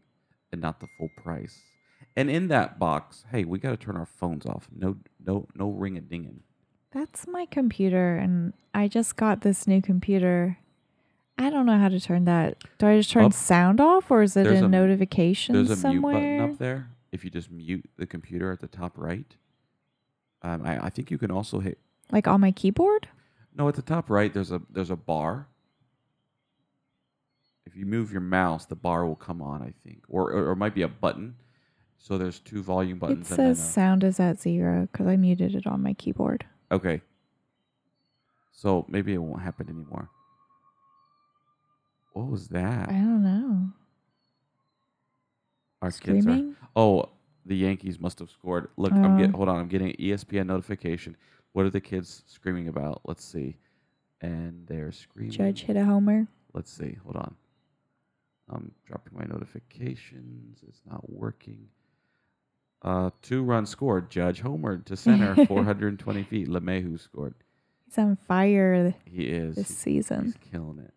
and 0.51 0.61
not 0.61 0.79
the 0.79 0.87
full 0.97 1.09
price. 1.21 1.59
And 2.15 2.29
in 2.31 2.47
that 2.47 2.79
box, 2.79 3.25
hey, 3.31 3.43
we 3.43 3.59
got 3.59 3.71
to 3.71 3.77
turn 3.77 3.97
our 3.97 4.05
phones 4.05 4.45
off. 4.45 4.67
No, 4.75 4.95
no, 5.23 5.47
no 5.53 5.69
ring 5.69 5.97
a 5.97 6.01
dinging. 6.01 6.39
That's 6.91 7.27
my 7.27 7.45
computer, 7.45 8.15
and 8.15 8.53
I 8.73 8.87
just 8.87 9.15
got 9.15 9.41
this 9.41 9.67
new 9.67 9.81
computer. 9.81 10.57
I 11.37 11.49
don't 11.49 11.65
know 11.67 11.77
how 11.77 11.89
to 11.89 11.99
turn 11.99 12.25
that. 12.25 12.57
Do 12.79 12.87
I 12.87 12.97
just 12.97 13.11
turn 13.11 13.25
Up. 13.25 13.33
sound 13.33 13.79
off, 13.79 14.09
or 14.09 14.23
is 14.23 14.35
it 14.35 14.47
in 14.47 14.63
a- 14.63 14.67
notifications 14.67 15.67
There's 15.67 15.77
a 15.77 15.81
somewhere? 15.81 16.13
mute 16.19 16.37
button 16.39 16.53
up 16.53 16.57
there. 16.57 16.89
If 17.11 17.23
you 17.23 17.29
just 17.29 17.51
mute 17.51 17.87
the 17.97 18.07
computer 18.07 18.51
at 18.51 18.59
the 18.61 18.67
top 18.67 18.93
right, 18.97 19.35
um, 20.41 20.65
I, 20.65 20.85
I 20.85 20.89
think 20.89 21.11
you 21.11 21.17
can 21.17 21.29
also 21.31 21.59
hit. 21.59 21.77
Like 22.11 22.27
on 22.27 22.41
my 22.41 22.51
keyboard? 22.51 23.07
No, 23.59 23.67
at 23.67 23.75
the 23.75 23.81
top 23.81 24.09
right, 24.09 24.33
there's 24.33 24.51
a 24.53 24.61
there's 24.71 24.89
a 24.89 24.95
bar. 24.95 25.47
If 27.65 27.75
you 27.75 27.85
move 27.85 28.09
your 28.09 28.21
mouse, 28.21 28.65
the 28.65 28.75
bar 28.75 29.05
will 29.05 29.17
come 29.17 29.41
on. 29.41 29.61
I 29.61 29.73
think, 29.83 30.01
or 30.07 30.31
or, 30.31 30.45
or 30.47 30.51
it 30.53 30.55
might 30.55 30.73
be 30.73 30.81
a 30.83 30.87
button. 30.87 31.35
So 31.97 32.17
there's 32.17 32.39
two 32.39 32.63
volume 32.63 32.95
It 32.97 32.99
buttons. 33.01 33.29
and 33.31 33.35
says 33.35 33.59
a- 33.59 33.71
sound 33.71 34.05
is 34.05 34.17
at 34.21 34.39
zero 34.39 34.87
because 34.89 35.07
I 35.07 35.17
muted 35.17 35.53
it 35.55 35.67
on 35.67 35.83
my 35.83 35.93
keyboard. 35.93 36.45
Okay. 36.71 37.01
So 38.53 38.85
maybe 38.87 39.13
it 39.13 39.17
won't 39.17 39.41
happen 39.41 39.67
anymore. 39.69 40.09
What 42.13 42.27
was 42.27 42.47
that? 42.49 42.87
I 42.89 42.93
don't 42.93 43.23
know. 43.23 43.69
Our 45.81 45.91
kids 45.91 46.25
are. 46.27 46.43
Oh, 46.77 47.09
the 47.45 47.55
Yankees 47.57 47.99
must 47.99 48.19
have 48.19 48.29
scored. 48.29 48.69
Look, 48.77 48.93
I'm 48.93 49.15
Oh. 49.15 49.17
get. 49.17 49.31
Hold 49.31 49.49
on, 49.49 49.57
I'm 49.57 49.67
getting 49.67 49.89
an 49.89 49.95
ESPN 49.99 50.47
notification. 50.47 51.17
What 51.53 51.65
are 51.65 51.69
the 51.69 51.81
kids 51.81 52.23
screaming 52.27 52.67
about? 52.67 53.01
Let's 53.05 53.23
see. 53.25 53.57
And 54.21 54.65
they're 54.67 54.91
screaming. 54.91 55.31
Judge 55.31 55.61
hit 55.63 55.75
a 55.77 55.85
homer. 55.85 56.27
Let's 56.53 56.71
see. 56.71 56.97
Hold 57.03 57.15
on. 57.15 57.35
I'm 58.49 58.71
dropping 58.85 59.17
my 59.17 59.25
notifications. 59.25 60.59
It's 60.67 60.81
not 60.89 61.09
working. 61.09 61.67
Uh, 62.81 63.11
two 63.21 63.43
runs 63.43 63.69
scored. 63.69 64.09
Judge 64.09 64.41
homered 64.41 64.85
to 64.85 64.95
center, 64.97 65.35
420 65.45 66.23
feet. 66.23 66.47
LeMahieu 66.47 66.99
scored. 66.99 67.35
He's 67.85 67.97
on 67.97 68.17
fire 68.27 68.93
He 69.05 69.25
is. 69.25 69.55
this 69.55 69.67
He's- 69.69 69.79
season. 69.79 70.25
He's 70.25 70.51
killing 70.51 70.79
it. 70.79 70.93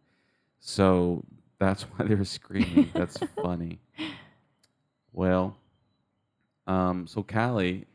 So 0.61 1.25
that's 1.59 1.83
why 1.97 2.07
they 2.07 2.15
were 2.15 2.25
screaming. 2.25 2.91
that's 2.95 3.19
funny. 3.43 3.81
Well, 5.13 5.57
um, 6.67 7.07
so 7.07 7.23
Callie 7.23 7.87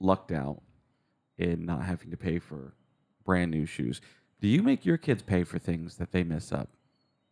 lucked 0.00 0.32
out 0.32 0.62
in 1.38 1.64
not 1.64 1.84
having 1.84 2.10
to 2.10 2.16
pay 2.16 2.38
for 2.38 2.74
brand 3.24 3.50
new 3.50 3.66
shoes. 3.66 4.00
Do 4.40 4.48
you 4.48 4.62
make 4.62 4.84
your 4.84 4.98
kids 4.98 5.22
pay 5.22 5.44
for 5.44 5.58
things 5.58 5.96
that 5.96 6.12
they 6.12 6.22
mess 6.22 6.52
up? 6.52 6.68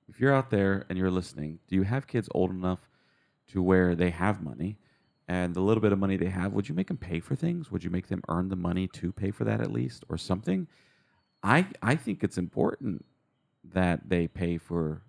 If 0.09 0.21
you're 0.21 0.35
out 0.35 0.50
there 0.50 0.85
and 0.88 0.99
you're 0.99 1.11
listening, 1.11 1.59
do 1.68 1.76
you 1.76 1.82
have 1.82 2.06
kids 2.06 2.28
old 2.35 2.50
enough 2.50 2.88
to 3.49 3.62
where 3.62 3.94
they 3.94 4.11
have 4.11 4.42
money 4.42 4.78
and 5.28 5.54
the 5.54 5.61
little 5.61 5.80
bit 5.80 5.92
of 5.92 5.99
money 5.99 6.16
they 6.16 6.28
have, 6.28 6.52
would 6.52 6.68
you 6.68 6.75
make 6.75 6.88
them 6.88 6.97
pay 6.97 7.21
for 7.21 7.35
things? 7.35 7.71
Would 7.71 7.85
you 7.85 7.90
make 7.90 8.09
them 8.09 8.23
earn 8.28 8.49
the 8.49 8.56
money 8.56 8.88
to 8.88 9.12
pay 9.12 9.30
for 9.30 9.44
that 9.44 9.61
at 9.61 9.73
least 9.73 10.04
or 10.09 10.18
something? 10.18 10.66
I 11.42 11.66
I 11.80 11.97
think 11.97 12.23
it's 12.23 12.38
important 12.38 13.04
that 13.73 14.09
they 14.09 14.26
pay 14.26 14.59
for 14.59 15.02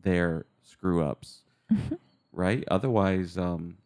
their 0.00 0.46
screw 0.62 1.02
ups, 1.02 1.42
right? 2.32 2.64
Otherwise, 2.70 3.36
um, 3.36 3.76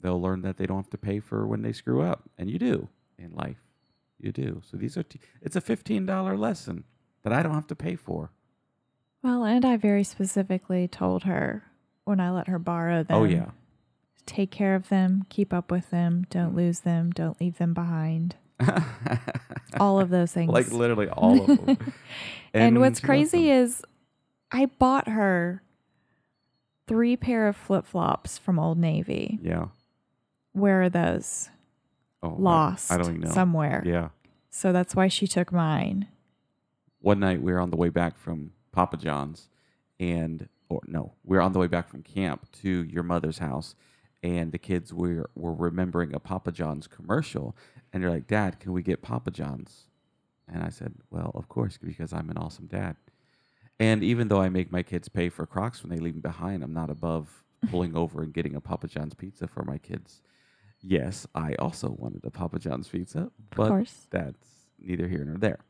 they'll 0.00 0.20
learn 0.20 0.42
that 0.42 0.56
they 0.56 0.66
don't 0.66 0.78
have 0.78 0.90
to 0.90 0.98
pay 0.98 1.20
for 1.20 1.46
when 1.46 1.62
they 1.62 1.72
screw 1.72 2.02
up, 2.02 2.28
and 2.38 2.50
you 2.50 2.58
do 2.58 2.88
in 3.22 3.32
life. 3.32 3.62
You 4.18 4.32
do. 4.32 4.62
So 4.70 4.76
these 4.76 4.96
are 4.96 5.02
t- 5.02 5.20
it's 5.40 5.56
a 5.56 5.60
fifteen 5.60 6.06
dollar 6.06 6.36
lesson 6.36 6.84
that 7.22 7.32
I 7.32 7.42
don't 7.42 7.54
have 7.54 7.66
to 7.68 7.76
pay 7.76 7.96
for. 7.96 8.30
Well, 9.22 9.44
and 9.44 9.64
I 9.64 9.76
very 9.76 10.04
specifically 10.04 10.88
told 10.88 11.24
her 11.24 11.64
when 12.04 12.20
I 12.20 12.30
let 12.30 12.48
her 12.48 12.58
borrow 12.58 13.00
oh, 13.00 13.02
them. 13.04 13.16
oh 13.16 13.24
yeah, 13.24 13.50
Take 14.26 14.50
care 14.50 14.74
of 14.74 14.88
them, 14.88 15.24
keep 15.28 15.52
up 15.52 15.70
with 15.70 15.90
them, 15.90 16.26
don't 16.30 16.52
mm. 16.52 16.56
lose 16.56 16.80
them, 16.80 17.10
don't 17.10 17.40
leave 17.40 17.58
them 17.58 17.74
behind. 17.74 18.36
All 19.80 19.98
of 19.98 20.10
those 20.10 20.32
things. 20.32 20.50
like 20.50 20.70
literally 20.70 21.08
all 21.08 21.40
of 21.40 21.46
them. 21.66 21.66
and, 22.54 22.74
when 22.76 22.80
what's 22.80 23.00
crazy 23.00 23.50
is 23.50 23.82
I 24.52 24.66
bought 24.66 25.08
her 25.08 25.62
three 26.86 27.16
pair 27.16 27.48
of 27.48 27.56
flip 27.56 27.86
flops 27.86 28.38
from 28.38 28.58
Old 28.58 28.78
Navy. 28.78 29.40
yeah, 29.42 29.68
Where 30.52 30.82
are 30.82 30.88
those? 30.90 31.48
Oh, 32.22 32.30
I- 32.36 32.40
Lost 32.40 32.92
I, 32.92 32.96
don't 32.96 33.08
even 33.16 33.20
know. 33.22 33.30
somewhere. 33.32 33.82
Yeah. 33.84 34.08
So 34.50 34.72
that's 34.72 34.94
why 34.94 35.08
she 35.08 35.26
took 35.26 35.52
mine. 35.52 36.08
one 37.00 37.20
night 37.20 37.42
we 37.42 37.52
were 37.52 37.60
on 37.60 37.70
the 37.70 37.76
way 37.76 37.88
back 37.88 38.18
from 38.18 38.52
Papa 38.70 38.96
John's, 38.96 39.48
and 39.98 40.48
or 40.68 40.80
no, 40.86 41.12
we 41.24 41.36
were 41.36 41.42
on 41.42 41.52
the 41.52 41.58
way 41.58 41.66
back 41.66 41.88
from 41.88 42.02
camp 42.02 42.50
to 42.62 42.68
your 42.84 43.02
mother's 43.02 43.38
house, 43.38 43.74
and 44.22 44.52
the 44.52 44.58
kids 44.58 44.92
were 44.92 45.28
were 45.34 45.52
remembering 45.54 46.14
a 46.14 46.20
Papa 46.20 46.52
John's 46.52 46.86
commercial, 46.86 47.56
and 47.92 48.02
they're 48.02 48.10
like, 48.10 48.26
"Dad, 48.26 48.60
can 48.60 48.72
we 48.72 48.82
get 48.82 49.02
Papa 49.02 49.30
John's?" 49.30 49.88
And 50.46 50.62
I 50.62 50.68
said, 50.70 50.94
"Well, 51.10 51.30
of 51.34 51.48
course, 51.48 51.78
because 51.78 52.12
I'm 52.12 52.30
an 52.30 52.36
awesome 52.38 52.66
dad." 52.66 52.96
And 53.80 54.02
even 54.04 54.28
though 54.28 54.40
I 54.40 54.48
make 54.48 54.70
my 54.70 54.82
kids 54.82 55.08
pay 55.08 55.28
for 55.28 55.46
Crocs 55.46 55.82
when 55.82 55.90
they 55.90 55.98
leave 55.98 56.14
them 56.14 56.20
behind, 56.20 56.62
I'm 56.62 56.74
not 56.74 56.90
above 56.90 57.42
pulling 57.70 57.96
over 57.96 58.22
and 58.22 58.32
getting 58.32 58.54
a 58.54 58.60
Papa 58.60 58.86
John's 58.86 59.14
pizza 59.14 59.46
for 59.48 59.64
my 59.64 59.78
kids. 59.78 60.20
Yes, 60.82 61.26
I 61.34 61.54
also 61.54 61.90
wanted 61.90 62.24
a 62.24 62.30
Papa 62.30 62.58
John's 62.58 62.88
pizza, 62.88 63.30
but 63.54 63.68
course. 63.68 64.06
that's 64.10 64.48
neither 64.80 65.06
here 65.06 65.24
nor 65.24 65.38
there. 65.38 65.60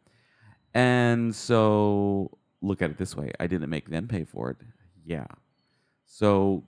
And 0.75 1.35
so 1.35 2.39
look 2.63 2.81
at 2.81 2.91
it 2.91 2.99
this 2.99 3.17
way 3.17 3.31
I 3.39 3.47
didn't 3.47 3.69
make 3.69 3.91
them 3.91 4.09
pay 4.09 4.25
for 4.25 4.51
it. 4.51 4.57
Yeah. 5.05 5.27
So 6.07 6.65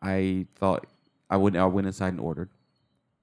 I 0.00 0.46
thought 0.56 0.86
I 1.28 1.36
went, 1.36 1.56
I 1.56 1.66
went 1.66 1.86
inside 1.86 2.08
and 2.08 2.20
ordered. 2.20 2.50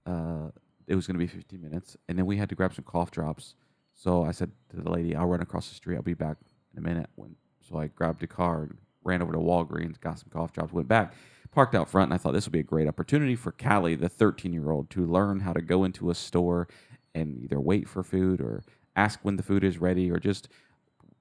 Uh, 0.05 0.49
it 0.87 0.95
was 0.95 1.07
going 1.07 1.15
to 1.15 1.19
be 1.19 1.27
15 1.27 1.61
minutes. 1.61 1.97
And 2.07 2.17
then 2.17 2.25
we 2.25 2.37
had 2.37 2.49
to 2.49 2.55
grab 2.55 2.73
some 2.73 2.85
cough 2.85 3.11
drops. 3.11 3.55
So 3.93 4.23
I 4.23 4.31
said 4.31 4.51
to 4.69 4.81
the 4.81 4.89
lady, 4.89 5.15
I'll 5.15 5.25
run 5.25 5.41
across 5.41 5.69
the 5.69 5.75
street. 5.75 5.95
I'll 5.95 6.01
be 6.01 6.13
back 6.13 6.37
in 6.73 6.79
a 6.79 6.81
minute. 6.87 7.09
When, 7.15 7.35
so 7.67 7.77
I 7.77 7.87
grabbed 7.87 8.21
a 8.23 8.27
car 8.27 8.63
and 8.63 8.77
ran 9.03 9.21
over 9.21 9.31
to 9.31 9.39
Walgreens, 9.39 9.99
got 9.99 10.19
some 10.19 10.29
cough 10.31 10.51
drops, 10.51 10.73
went 10.73 10.87
back, 10.87 11.13
parked 11.51 11.75
out 11.75 11.89
front. 11.89 12.11
And 12.11 12.13
I 12.13 12.17
thought 12.17 12.33
this 12.33 12.45
would 12.45 12.53
be 12.53 12.59
a 12.59 12.63
great 12.63 12.87
opportunity 12.87 13.35
for 13.35 13.51
Callie, 13.51 13.95
the 13.95 14.09
13 14.09 14.53
year 14.53 14.71
old, 14.71 14.89
to 14.91 15.05
learn 15.05 15.41
how 15.41 15.53
to 15.53 15.61
go 15.61 15.83
into 15.83 16.09
a 16.09 16.15
store 16.15 16.67
and 17.13 17.37
either 17.43 17.59
wait 17.59 17.87
for 17.87 18.03
food 18.03 18.41
or 18.41 18.63
ask 18.95 19.19
when 19.23 19.35
the 19.35 19.43
food 19.43 19.63
is 19.63 19.77
ready 19.77 20.11
or 20.11 20.19
just 20.19 20.49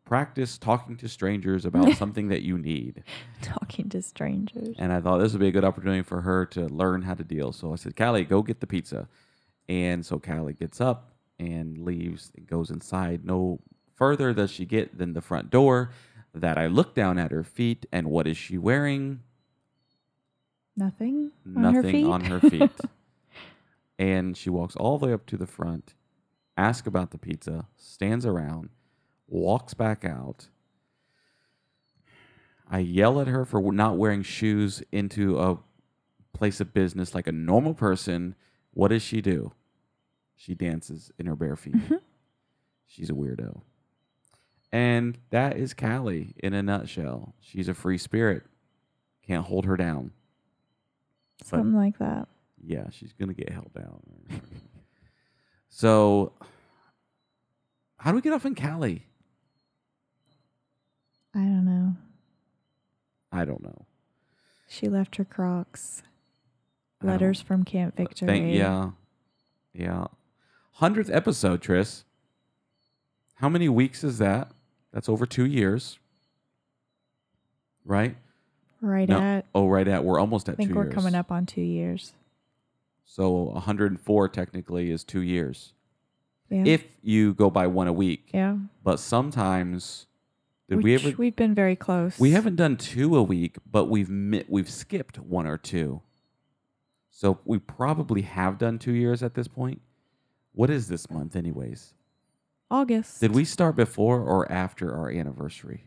practice 0.04 0.58
talking 0.58 0.96
to 0.96 1.08
strangers 1.08 1.64
about 1.64 1.92
something 1.96 2.28
that 2.28 2.42
you 2.42 2.58
need. 2.58 3.02
Talking 3.42 3.88
to 3.90 4.02
strangers. 4.02 4.76
And 4.78 4.92
I 4.92 5.00
thought 5.00 5.18
this 5.18 5.32
would 5.32 5.40
be 5.40 5.48
a 5.48 5.52
good 5.52 5.64
opportunity 5.64 6.02
for 6.02 6.20
her 6.22 6.46
to 6.46 6.68
learn 6.68 7.02
how 7.02 7.14
to 7.14 7.24
deal. 7.24 7.52
So 7.52 7.72
I 7.72 7.76
said, 7.76 7.96
Callie, 7.96 8.24
go 8.24 8.42
get 8.42 8.60
the 8.60 8.66
pizza. 8.66 9.08
And 9.68 10.04
so 10.04 10.18
Callie 10.18 10.52
gets 10.52 10.80
up 10.80 11.12
and 11.38 11.78
leaves 11.78 12.30
and 12.36 12.46
goes 12.46 12.70
inside. 12.70 13.24
No 13.24 13.60
further 13.94 14.32
does 14.32 14.50
she 14.50 14.64
get 14.64 14.98
than 14.98 15.14
the 15.14 15.20
front 15.20 15.50
door. 15.50 15.90
That 16.36 16.58
I 16.58 16.66
look 16.66 16.96
down 16.96 17.16
at 17.16 17.30
her 17.30 17.44
feet, 17.44 17.86
and 17.92 18.08
what 18.08 18.26
is 18.26 18.36
she 18.36 18.58
wearing? 18.58 19.20
Nothing 20.76 21.30
on 21.46 21.62
her 21.64 21.72
Nothing 21.72 21.92
feet. 21.92 22.06
on 22.06 22.24
her 22.24 22.40
feet. 22.50 22.80
and 23.98 24.36
she 24.36 24.50
walks 24.50 24.74
all 24.76 24.98
the 24.98 25.06
way 25.06 25.12
up 25.12 25.26
to 25.26 25.36
the 25.36 25.46
front, 25.46 25.94
asks 26.56 26.86
about 26.88 27.10
the 27.10 27.18
pizza, 27.18 27.66
stands 27.76 28.26
around, 28.26 28.70
walks 29.28 29.74
back 29.74 30.04
out. 30.04 30.48
I 32.68 32.78
yell 32.80 33.20
at 33.20 33.28
her 33.28 33.44
for 33.44 33.72
not 33.72 33.98
wearing 33.98 34.22
shoes 34.22 34.82
into 34.90 35.38
a 35.38 35.58
place 36.32 36.60
of 36.60 36.72
business 36.74 37.14
like 37.14 37.26
a 37.28 37.32
normal 37.32 37.74
person. 37.74 38.34
What 38.72 38.88
does 38.88 39.02
she 39.02 39.20
do? 39.20 39.52
She 40.34 40.54
dances 40.54 41.12
in 41.18 41.26
her 41.26 41.36
bare 41.36 41.56
feet. 41.56 41.74
Mm-hmm. 41.76 41.94
She's 42.86 43.10
a 43.10 43.14
weirdo. 43.14 43.60
And 44.72 45.18
that 45.30 45.56
is 45.56 45.72
Callie 45.74 46.34
in 46.42 46.52
a 46.54 46.62
nutshell. 46.62 47.34
She's 47.38 47.68
a 47.68 47.74
free 47.74 47.98
spirit. 47.98 48.42
Can't 49.24 49.44
hold 49.46 49.66
her 49.66 49.76
down. 49.76 50.10
Something 51.42 51.74
like 51.74 51.98
that. 51.98 52.28
Yeah, 52.62 52.88
she's 52.90 53.12
gonna 53.12 53.34
get 53.34 53.50
held 53.50 53.72
down. 53.74 54.00
so, 55.68 56.32
how 57.98 58.10
do 58.10 58.16
we 58.16 58.22
get 58.22 58.32
off 58.32 58.46
in 58.46 58.54
Callie? 58.54 59.06
I 61.34 61.40
don't 61.40 61.64
know. 61.64 61.96
I 63.32 63.44
don't 63.44 63.62
know. 63.62 63.86
She 64.68 64.88
left 64.88 65.16
her 65.16 65.24
Crocs. 65.24 66.02
Letters 67.02 67.42
from 67.42 67.64
Camp 67.64 67.94
uh, 67.98 68.02
Victory. 68.02 68.26
Thank, 68.26 68.54
yeah, 68.54 68.90
yeah. 69.74 70.06
Hundredth 70.72 71.10
episode, 71.10 71.60
Tris. 71.60 72.04
How 73.34 73.48
many 73.48 73.68
weeks 73.68 74.02
is 74.02 74.18
that? 74.18 74.52
That's 74.92 75.08
over 75.08 75.26
two 75.26 75.44
years. 75.44 75.98
Right? 77.84 78.16
Right 78.84 79.08
No. 79.08 79.18
at. 79.20 79.46
Oh, 79.54 79.66
right 79.68 79.86
at. 79.88 80.04
We're 80.04 80.20
almost 80.20 80.48
at 80.48 80.52
I 80.52 80.56
think 80.56 80.70
two 80.70 80.74
we're 80.76 80.84
years. 80.84 80.94
coming 80.94 81.14
up 81.14 81.32
on 81.32 81.46
two 81.46 81.60
years. 81.62 82.12
So 83.04 83.30
104 83.30 84.28
technically 84.28 84.90
is 84.90 85.04
two 85.04 85.20
years. 85.22 85.72
Yeah. 86.50 86.64
If 86.66 86.84
you 87.02 87.34
go 87.34 87.50
by 87.50 87.66
one 87.66 87.88
a 87.88 87.92
week. 87.92 88.30
yeah. 88.32 88.58
But 88.82 89.00
sometimes, 89.00 90.06
did 90.68 90.76
Which 90.76 90.84
we 90.84 90.94
ever? 90.94 91.10
We've 91.16 91.34
been 91.36 91.54
very 91.54 91.76
close. 91.76 92.18
We 92.18 92.30
haven't 92.32 92.56
done 92.56 92.76
two 92.76 93.16
a 93.16 93.22
week, 93.22 93.56
but 93.70 93.86
we've 93.86 94.10
mi- 94.10 94.44
we've 94.48 94.68
skipped 94.70 95.18
one 95.18 95.46
or 95.46 95.56
two. 95.58 96.02
So 97.10 97.38
we 97.44 97.58
probably 97.58 98.22
have 98.22 98.58
done 98.58 98.78
two 98.78 98.92
years 98.92 99.22
at 99.22 99.34
this 99.34 99.48
point. 99.48 99.80
What 100.52 100.68
is 100.70 100.88
this 100.88 101.10
month, 101.10 101.34
anyways? 101.36 101.94
August. 102.70 103.20
Did 103.20 103.32
we 103.34 103.44
start 103.44 103.76
before 103.76 104.20
or 104.20 104.50
after 104.50 104.94
our 104.94 105.10
anniversary? 105.10 105.84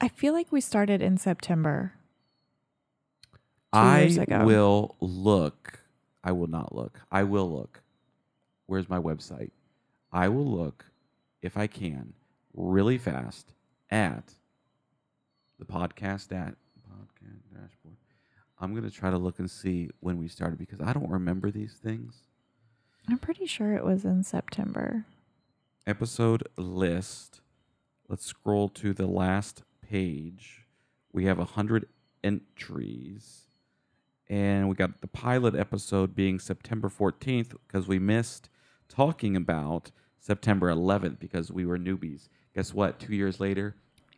I, 0.00 0.08
feel 0.08 0.32
like 0.32 0.50
we 0.52 0.60
started 0.60 1.02
in 1.02 1.16
September. 1.16 1.94
I 3.72 4.26
will 4.44 4.96
look. 5.00 5.80
I 6.24 6.32
will 6.32 6.48
not 6.48 6.74
look. 6.74 7.00
I 7.10 7.22
will 7.22 7.50
look. 7.50 7.82
Where's 8.66 8.88
my 8.88 8.98
website? 8.98 9.50
I 10.12 10.28
will 10.28 10.44
look, 10.46 10.86
if 11.40 11.56
I 11.56 11.66
can, 11.66 12.12
really 12.54 12.98
fast 12.98 13.52
at 13.90 14.34
the 15.58 15.64
podcast 15.64 16.32
at 16.32 16.56
podcast 16.88 17.42
dashboard. 17.52 17.96
I'm 18.58 18.74
gonna 18.74 18.90
try 18.90 19.10
to 19.10 19.18
look 19.18 19.38
and 19.38 19.50
see 19.50 19.90
when 20.00 20.18
we 20.18 20.28
started 20.28 20.58
because 20.58 20.80
I 20.80 20.92
don't 20.92 21.08
remember 21.10 21.50
these 21.50 21.74
things. 21.74 22.14
I'm 23.08 23.18
pretty 23.18 23.46
sure 23.46 23.74
it 23.74 23.84
was 23.84 24.04
in 24.04 24.22
September. 24.24 25.04
episode 25.86 26.46
list. 26.56 27.40
Let's 28.08 28.26
scroll 28.26 28.68
to 28.70 28.92
the 28.92 29.06
last 29.06 29.62
page. 29.90 30.66
We 31.12 31.24
have 31.24 31.38
a 31.38 31.44
hundred 31.44 31.86
entries, 32.22 33.46
and 34.28 34.68
we 34.68 34.74
got 34.76 35.00
the 35.00 35.08
pilot 35.08 35.54
episode 35.56 36.14
being 36.14 36.38
September 36.38 36.88
14th 36.88 37.54
because 37.66 37.88
we 37.88 37.98
missed 37.98 38.48
talking 38.88 39.34
about 39.34 39.90
September 40.18 40.72
11th 40.72 41.18
because 41.18 41.50
we 41.50 41.66
were 41.66 41.78
newbies. 41.78 42.28
Guess 42.54 42.72
what? 42.72 43.00
Two 43.00 43.14
years 43.14 43.40
later, 43.40 43.74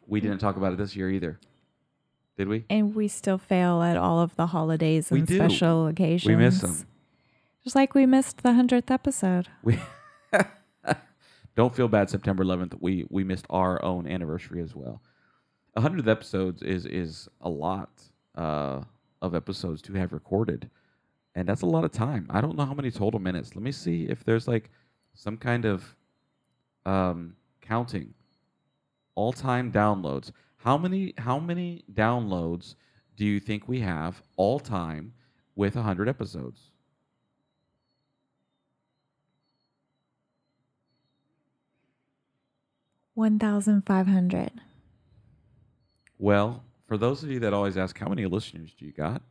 we 0.06 0.20
didn't 0.20 0.38
talk 0.38 0.56
about 0.56 0.72
it 0.72 0.78
this 0.78 0.94
year 0.94 1.10
either. 1.10 1.40
Did 2.36 2.48
we? 2.48 2.64
And 2.68 2.94
we 2.94 3.08
still 3.08 3.38
fail 3.38 3.82
at 3.82 3.96
all 3.96 4.20
of 4.20 4.36
the 4.36 4.48
holidays 4.48 5.10
and 5.10 5.28
special 5.28 5.86
occasions. 5.86 6.28
We 6.28 6.36
miss 6.36 6.60
them. 6.60 6.86
Just 7.64 7.76
like 7.76 7.94
we 7.94 8.06
missed 8.06 8.42
the 8.42 8.50
100th 8.50 8.90
episode. 8.90 9.48
We 9.62 9.78
don't 11.54 11.74
feel 11.74 11.88
bad. 11.88 12.08
September 12.08 12.42
11th, 12.42 12.78
we 12.80 13.04
we 13.10 13.22
missed 13.24 13.46
our 13.50 13.82
own 13.84 14.06
anniversary 14.06 14.62
as 14.62 14.74
well. 14.74 15.02
Hundred 15.74 16.06
episodes 16.06 16.62
is 16.62 16.84
is 16.84 17.28
a 17.40 17.48
lot 17.48 17.90
uh, 18.36 18.82
of 19.22 19.34
episodes 19.34 19.80
to 19.82 19.94
have 19.94 20.12
recorded, 20.12 20.68
and 21.34 21.48
that's 21.48 21.62
a 21.62 21.66
lot 21.66 21.82
of 21.82 21.90
time. 21.90 22.26
I 22.28 22.42
don't 22.42 22.56
know 22.56 22.66
how 22.66 22.74
many 22.74 22.90
total 22.90 23.18
minutes. 23.18 23.56
Let 23.56 23.62
me 23.62 23.72
see 23.72 24.04
if 24.04 24.22
there's 24.22 24.46
like 24.46 24.70
some 25.14 25.38
kind 25.38 25.64
of 25.64 25.96
um, 26.84 27.36
counting. 27.62 28.12
All 29.14 29.32
time 29.32 29.72
downloads. 29.72 30.30
How 30.58 30.76
many 30.76 31.14
how 31.16 31.38
many 31.38 31.84
downloads 31.94 32.74
do 33.16 33.24
you 33.24 33.40
think 33.40 33.66
we 33.66 33.80
have 33.80 34.22
all 34.36 34.60
time 34.60 35.14
with 35.56 35.74
hundred 35.74 36.06
episodes? 36.06 36.70
One 43.14 43.38
thousand 43.38 43.86
five 43.86 44.06
hundred. 44.06 44.52
Well, 46.22 46.64
for 46.86 46.96
those 46.96 47.22
of 47.24 47.30
you 47.32 47.40
that 47.40 47.52
always 47.52 47.76
ask, 47.76 47.98
how 47.98 48.06
many 48.06 48.24
listeners 48.26 48.72
do 48.78 48.84
you 48.84 48.92
got? 48.92 49.22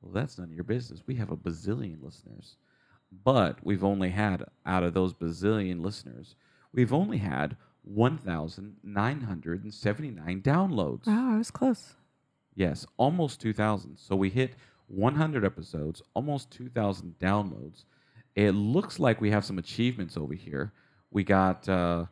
Well, 0.00 0.14
that's 0.14 0.38
none 0.38 0.48
of 0.48 0.54
your 0.54 0.64
business. 0.64 1.02
We 1.06 1.16
have 1.16 1.30
a 1.30 1.36
bazillion 1.36 2.02
listeners. 2.02 2.56
But 3.22 3.58
we've 3.62 3.84
only 3.84 4.08
had, 4.08 4.46
out 4.64 4.82
of 4.82 4.94
those 4.94 5.12
bazillion 5.12 5.82
listeners, 5.82 6.34
we've 6.72 6.94
only 6.94 7.18
had 7.18 7.58
1,979 7.82 10.40
downloads. 10.40 11.06
Wow, 11.06 11.34
I 11.34 11.36
was 11.36 11.50
close. 11.50 11.96
Yes, 12.54 12.86
almost 12.96 13.42
2,000. 13.42 13.98
So 13.98 14.16
we 14.16 14.30
hit 14.30 14.54
100 14.86 15.44
episodes, 15.44 16.00
almost 16.14 16.50
2,000 16.50 17.16
downloads. 17.20 17.84
It 18.34 18.52
looks 18.52 18.98
like 18.98 19.20
we 19.20 19.32
have 19.32 19.44
some 19.44 19.58
achievements 19.58 20.16
over 20.16 20.32
here. 20.32 20.72
We 21.10 21.24
got, 21.24 21.68
uh, 21.68 22.06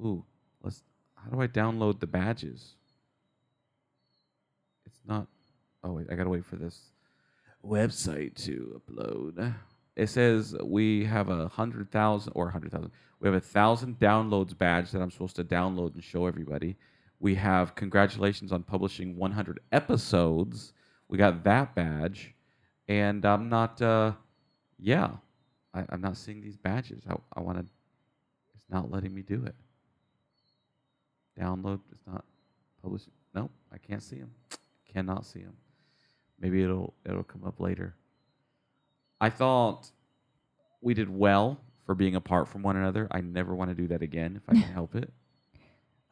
ooh, 0.00 0.24
let's, 0.62 0.84
how 1.16 1.28
do 1.28 1.40
I 1.40 1.48
download 1.48 1.98
the 1.98 2.06
badges? 2.06 2.76
Not, 5.06 5.26
oh, 5.82 5.92
wait, 5.92 6.06
I 6.10 6.14
gotta 6.14 6.30
wait 6.30 6.44
for 6.44 6.56
this 6.56 6.92
website 7.64 8.34
to 8.44 8.80
upload. 8.80 9.54
It 9.96 10.08
says 10.08 10.54
we 10.62 11.04
have 11.04 11.28
a 11.28 11.48
hundred 11.48 11.90
thousand 11.90 12.32
or 12.34 12.48
a 12.48 12.52
hundred 12.52 12.72
thousand. 12.72 12.92
We 13.20 13.28
have 13.28 13.34
a 13.34 13.40
thousand 13.40 13.98
downloads 13.98 14.56
badge 14.56 14.90
that 14.90 15.00
I'm 15.00 15.10
supposed 15.10 15.36
to 15.36 15.44
download 15.44 15.94
and 15.94 16.02
show 16.02 16.26
everybody. 16.26 16.76
We 17.20 17.36
have 17.36 17.76
congratulations 17.76 18.50
on 18.50 18.64
publishing 18.64 19.16
100 19.16 19.60
episodes. 19.70 20.72
We 21.08 21.18
got 21.18 21.44
that 21.44 21.74
badge, 21.74 22.34
and 22.88 23.24
I'm 23.24 23.48
not. 23.48 23.80
Uh, 23.80 24.12
yeah, 24.78 25.10
I, 25.72 25.84
I'm 25.88 26.00
not 26.00 26.16
seeing 26.16 26.40
these 26.40 26.56
badges. 26.56 27.04
I, 27.08 27.14
I 27.36 27.40
want 27.40 27.58
to. 27.58 27.64
It's 28.56 28.64
not 28.68 28.90
letting 28.90 29.14
me 29.14 29.22
do 29.22 29.44
it. 29.44 29.54
Download. 31.38 31.78
It's 31.92 32.06
not 32.06 32.24
publishing. 32.82 33.12
Nope, 33.34 33.52
I 33.72 33.78
can't 33.78 34.02
see 34.02 34.16
them. 34.16 34.32
Cannot 34.92 35.24
see 35.26 35.40
them. 35.40 35.56
Maybe 36.40 36.62
it'll 36.62 36.94
it'll 37.06 37.22
come 37.24 37.44
up 37.44 37.60
later. 37.60 37.94
I 39.20 39.30
thought 39.30 39.90
we 40.80 40.94
did 40.94 41.08
well 41.08 41.60
for 41.86 41.94
being 41.94 42.16
apart 42.16 42.48
from 42.48 42.62
one 42.62 42.76
another. 42.76 43.06
I 43.10 43.20
never 43.20 43.54
want 43.54 43.70
to 43.70 43.74
do 43.74 43.88
that 43.88 44.02
again 44.02 44.36
if 44.36 44.42
I 44.48 44.60
can 44.60 44.72
help 44.72 44.94
it. 44.94 45.10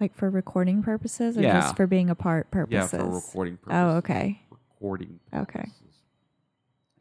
Like 0.01 0.15
for 0.15 0.31
recording 0.31 0.83
purposes 0.83 1.37
or 1.37 1.43
Yeah. 1.43 1.61
just 1.61 1.77
for 1.77 1.87
being 1.87 2.09
apart 2.09 2.51
purposes? 2.51 2.91
Yeah, 2.91 2.99
for 3.01 3.07
recording 3.11 3.59
purposes. 3.59 3.83
Oh, 3.83 3.97
okay. 3.99 4.41
Recording 4.51 5.21
Okay. 5.35 5.59
purposes. 5.59 5.95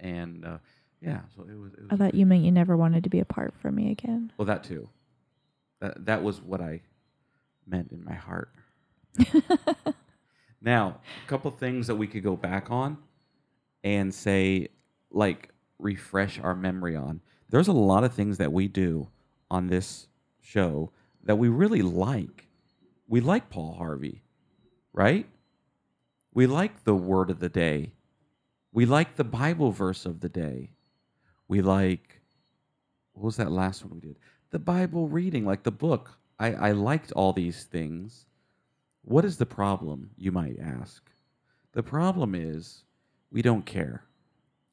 And 0.01 0.43
uh, 0.43 0.57
yeah, 0.99 1.21
so 1.33 1.43
it 1.43 1.57
was. 1.57 1.71
It 1.75 1.79
was 1.83 1.87
I 1.91 1.95
thought 1.95 2.13
you 2.13 2.25
meant 2.25 2.43
you 2.43 2.51
never 2.51 2.75
wanted 2.75 3.05
to 3.05 3.09
be 3.09 3.21
apart 3.21 3.53
from 3.61 3.75
me 3.75 3.89
again. 3.91 4.33
Well, 4.35 4.47
that 4.47 4.65
too. 4.65 4.89
That 5.79 6.05
that 6.07 6.23
was 6.23 6.41
what 6.41 6.59
I 6.59 6.81
meant 7.65 7.93
in 7.93 8.03
my 8.03 8.15
heart. 8.15 8.51
now, 10.61 10.99
a 11.25 11.29
couple 11.29 11.51
things 11.51 11.87
that 11.87 11.95
we 11.95 12.07
could 12.07 12.23
go 12.23 12.35
back 12.35 12.69
on 12.69 12.97
and 13.83 14.13
say, 14.13 14.67
like, 15.11 15.49
refresh 15.77 16.39
our 16.39 16.55
memory 16.55 16.95
on. 16.95 17.21
There's 17.49 17.69
a 17.69 17.73
lot 17.73 18.03
of 18.03 18.13
things 18.13 18.37
that 18.37 18.51
we 18.51 18.67
do 18.67 19.07
on 19.49 19.67
this 19.67 20.07
show 20.41 20.91
that 21.23 21.37
we 21.37 21.47
really 21.47 21.81
like. 21.81 22.47
We 23.07 23.21
like 23.21 23.49
Paul 23.49 23.75
Harvey, 23.75 24.23
right? 24.93 25.25
We 26.33 26.45
like 26.45 26.83
the 26.83 26.95
word 26.95 27.29
of 27.29 27.39
the 27.39 27.49
day. 27.49 27.93
We 28.71 28.85
like 28.85 29.15
the 29.15 29.23
Bible 29.23 29.71
verse 29.71 30.05
of 30.05 30.19
the 30.19 30.29
day. 30.29 30.71
We 31.47 31.61
like, 31.61 32.21
what 33.13 33.23
was 33.23 33.37
that 33.37 33.51
last 33.51 33.83
one 33.83 33.95
we 33.95 33.99
did? 33.99 34.17
The 34.51 34.59
Bible 34.59 35.07
reading, 35.07 35.45
like 35.45 35.63
the 35.63 35.71
book. 35.71 36.17
I, 36.37 36.53
I 36.53 36.71
liked 36.71 37.11
all 37.13 37.33
these 37.33 37.63
things. 37.63 38.25
What 39.09 39.25
is 39.25 39.37
the 39.37 39.45
problem, 39.47 40.11
you 40.19 40.31
might 40.31 40.59
ask? 40.59 41.01
The 41.71 41.81
problem 41.81 42.35
is 42.35 42.83
we 43.31 43.41
don't 43.41 43.65
care. 43.65 44.03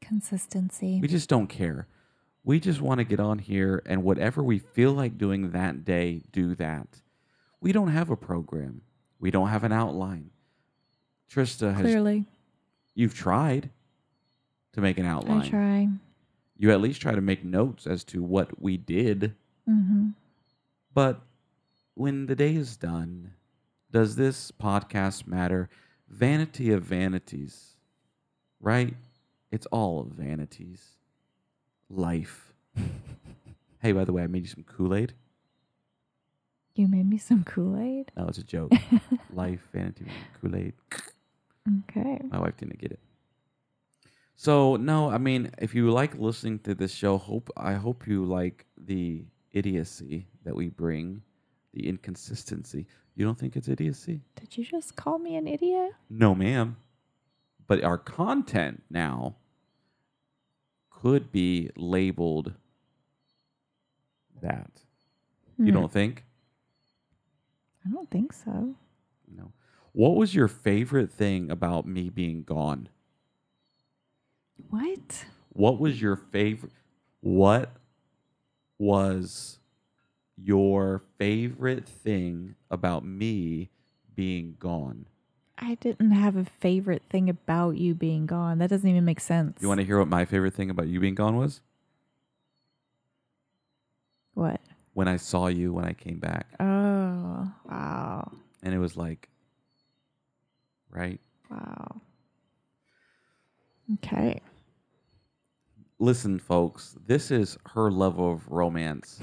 Consistency. 0.03 0.99
We 1.01 1.09
just 1.09 1.31
don't 1.31 1.47
care. 1.47 1.87
We 2.45 2.61
just 2.61 2.83
want 2.83 2.99
to 2.99 3.05
get 3.05 3.19
on 3.19 3.39
here 3.39 3.83
and 3.87 4.05
whatever 4.05 4.43
we 4.43 4.59
feel 4.59 4.93
like 4.93 5.17
doing 5.17 5.53
that 5.53 5.87
day, 5.87 6.21
do 6.33 6.55
that. 6.57 7.01
We 7.63 7.73
don't 7.73 7.89
have 7.89 8.11
a 8.11 8.17
program. 8.17 8.83
We 9.19 9.31
don't 9.31 9.49
have 9.49 9.65
an 9.65 9.73
outline. 9.73 10.29
Trista 11.33 11.73
has 11.73 11.81
Clearly, 11.81 12.27
you've 12.95 13.15
tried 13.15 13.71
to 14.75 14.83
make 14.83 14.99
an 14.99 15.07
outline. 15.07 15.41
I 15.41 15.49
try. 15.49 15.89
You 16.59 16.73
at 16.73 16.83
least 16.83 17.01
try 17.01 17.15
to 17.15 17.23
make 17.23 17.43
notes 17.43 17.87
as 17.87 18.05
to 18.05 18.23
what 18.23 18.61
we 18.61 18.77
did. 18.77 19.35
Mm-hmm. 19.67 20.09
But 20.93 21.23
when 21.95 22.27
the 22.27 22.37
day 22.37 22.55
is 22.55 22.77
done, 22.77 23.33
does 23.97 24.17
this 24.17 24.53
podcast 24.53 25.27
matter? 25.27 25.71
Vanity 26.07 26.71
of 26.71 26.83
vanities, 26.83 27.77
right? 28.61 28.93
It's 29.51 29.65
all 29.73 30.01
of 30.01 30.09
vanities. 30.09 30.97
Life. 31.89 32.53
hey, 33.79 33.93
by 33.93 34.05
the 34.05 34.13
way, 34.13 34.23
I 34.23 34.27
made 34.27 34.43
you 34.43 34.49
some 34.49 34.65
Kool 34.65 34.95
Aid. 34.95 35.15
You 36.75 36.89
made 36.89 37.09
me 37.09 37.17
some 37.17 37.43
Kool 37.43 37.81
Aid. 37.81 38.13
No, 38.19 38.27
it's 38.29 38.37
a 38.37 38.45
joke. 38.45 38.71
Life, 39.33 39.67
vanity, 39.73 40.05
Kool 40.43 40.57
Aid. 40.57 40.75
Okay. 41.89 42.21
My 42.29 42.39
wife 42.39 42.59
didn't 42.59 42.79
get 42.79 42.93
it. 42.93 43.01
So 44.37 44.77
no, 44.77 45.09
I 45.09 45.17
mean, 45.17 45.53
if 45.57 45.75
you 45.75 45.91
like 45.91 46.19
listening 46.19 46.59
to 46.65 46.75
this 46.75 46.93
show, 46.93 47.17
hope 47.17 47.49
I 47.57 47.73
hope 47.73 48.07
you 48.07 48.27
like 48.27 48.67
the 48.77 49.25
idiocy 49.53 50.27
that 50.45 50.55
we 50.55 50.69
bring, 50.69 51.23
the 51.77 51.87
inconsistency. 51.89 52.87
You 53.15 53.25
don't 53.27 53.39
think 53.39 53.55
it's 53.55 53.69
idiocy? 53.69 54.23
Did 54.41 54.57
you 54.57 54.65
just 54.65 54.97
call 54.97 55.19
me 55.19 55.37
an 55.37 55.47
idiot? 55.47 55.93
No, 56.09 56.35
ma'am. 56.35 56.77
But 57.67 57.85
our 57.85 57.99
content 57.99 58.83
now 58.91 59.37
could 60.91 61.31
be 61.31 61.71
labeled 61.77 62.55
that. 64.41 64.71
You 65.59 65.67
Hmm. 65.67 65.73
don't 65.73 65.93
think? 65.93 66.25
I 67.85 67.91
don't 67.91 68.11
think 68.11 68.33
so. 68.33 68.75
No. 69.29 69.53
What 69.93 70.17
was 70.17 70.35
your 70.35 70.49
favorite 70.49 71.11
thing 71.13 71.51
about 71.51 71.87
me 71.87 72.09
being 72.09 72.43
gone? 72.43 72.89
What? 74.71 75.27
What 75.51 75.79
was 75.79 76.01
your 76.01 76.17
favorite? 76.17 76.73
What 77.21 77.77
was 78.79 79.59
your 80.37 81.03
favorite 81.19 81.89
thing 81.89 82.55
about 82.71 83.05
me 83.05 83.71
being 84.15 84.57
gone? 84.59 85.07
I 85.59 85.77
didn't 85.77 86.11
have 86.11 86.37
a 86.37 86.45
favorite 86.45 87.03
thing 87.09 87.31
about 87.31 87.77
you 87.79 87.95
being 87.95 88.27
gone. 88.27 88.59
That 88.59 88.69
doesn't 88.71 88.89
even 88.89 89.05
make 89.05 89.21
sense. 89.21 89.61
You 89.63 89.69
want 89.69 89.81
to 89.81 89.87
hear 89.87 89.99
what 89.99 90.09
my 90.09 90.25
favorite 90.25 90.55
thing 90.55 90.69
about 90.71 90.89
you 90.89 91.01
being 91.01 91.15
gone 91.15 91.37
was? 91.37 91.61
what? 94.35 94.61
When 94.93 95.09
I 95.09 95.17
saw 95.17 95.49
you 95.49 95.73
when 95.73 95.85
I 95.85 95.93
came 95.93 96.19
back. 96.19 96.47
Oh, 96.61 97.51
wow. 97.69 98.33
And 98.63 98.75
it 98.75 98.79
was 98.79 98.97
like, 98.97 99.29
right? 100.91 101.21
Wow. 101.51 102.01
Okay. 103.95 104.41
Listen, 105.99 106.39
folks, 106.39 106.95
this 107.07 107.31
is 107.31 107.57
her 107.73 107.91
level 107.91 108.31
of 108.31 108.47
romance. 108.49 109.19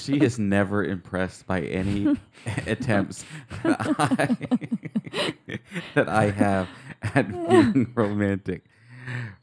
she 0.00 0.16
is 0.20 0.38
never 0.38 0.84
impressed 0.84 1.46
by 1.46 1.62
any 1.62 2.16
attempts 2.66 3.24
that 3.64 3.96
I, 3.98 5.58
that 5.96 6.08
I 6.08 6.30
have 6.30 6.68
at 7.02 7.28
being 7.28 7.90
romantic. 7.96 8.64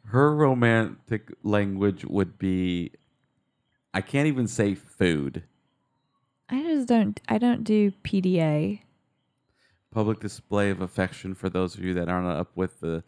Her 0.05 0.33
romantic 0.33 1.31
language 1.43 2.05
would 2.05 2.37
be 2.39 2.91
I 3.93 3.99
can't 4.01 4.27
even 4.27 4.47
say 4.47 4.73
food. 4.75 5.43
I 6.49 6.61
just 6.63 6.87
don't 6.87 7.19
I 7.27 7.37
don't 7.37 7.65
do 7.65 7.91
PDA. 8.05 8.79
Public 9.93 10.21
display 10.21 10.69
of 10.69 10.79
affection 10.79 11.35
for 11.35 11.49
those 11.49 11.75
of 11.75 11.83
you 11.83 11.93
that 11.95 12.07
aren't 12.07 12.27
up 12.27 12.51
with 12.55 12.79
the 12.79 13.03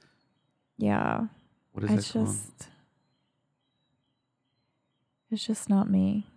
Yeah. 0.78 1.28
what 1.72 1.86
is 1.86 1.92
it's 1.92 2.12
that 2.12 2.20
called? 2.20 2.36
It's 5.34 5.44
just 5.48 5.68
not 5.68 5.90
me. 5.90 6.28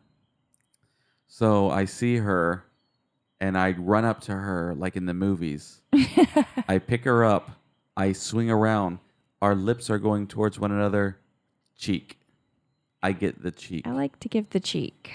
So 1.28 1.68
I 1.70 1.84
see 1.84 2.16
her 2.16 2.64
and 3.42 3.58
I 3.58 3.72
run 3.72 4.06
up 4.06 4.22
to 4.22 4.32
her 4.32 4.74
like 4.74 4.96
in 4.96 5.04
the 5.04 5.12
movies. 5.12 5.82
I 6.66 6.78
pick 6.78 7.04
her 7.04 7.22
up, 7.22 7.50
I 7.94 8.12
swing 8.12 8.50
around, 8.50 9.00
our 9.42 9.54
lips 9.54 9.90
are 9.90 9.98
going 9.98 10.28
towards 10.28 10.58
one 10.58 10.72
another, 10.72 11.18
cheek. 11.76 12.18
I 13.02 13.12
get 13.12 13.42
the 13.42 13.50
cheek. 13.50 13.86
I 13.86 13.92
like 13.92 14.18
to 14.20 14.30
give 14.30 14.48
the 14.48 14.60
cheek. 14.60 15.12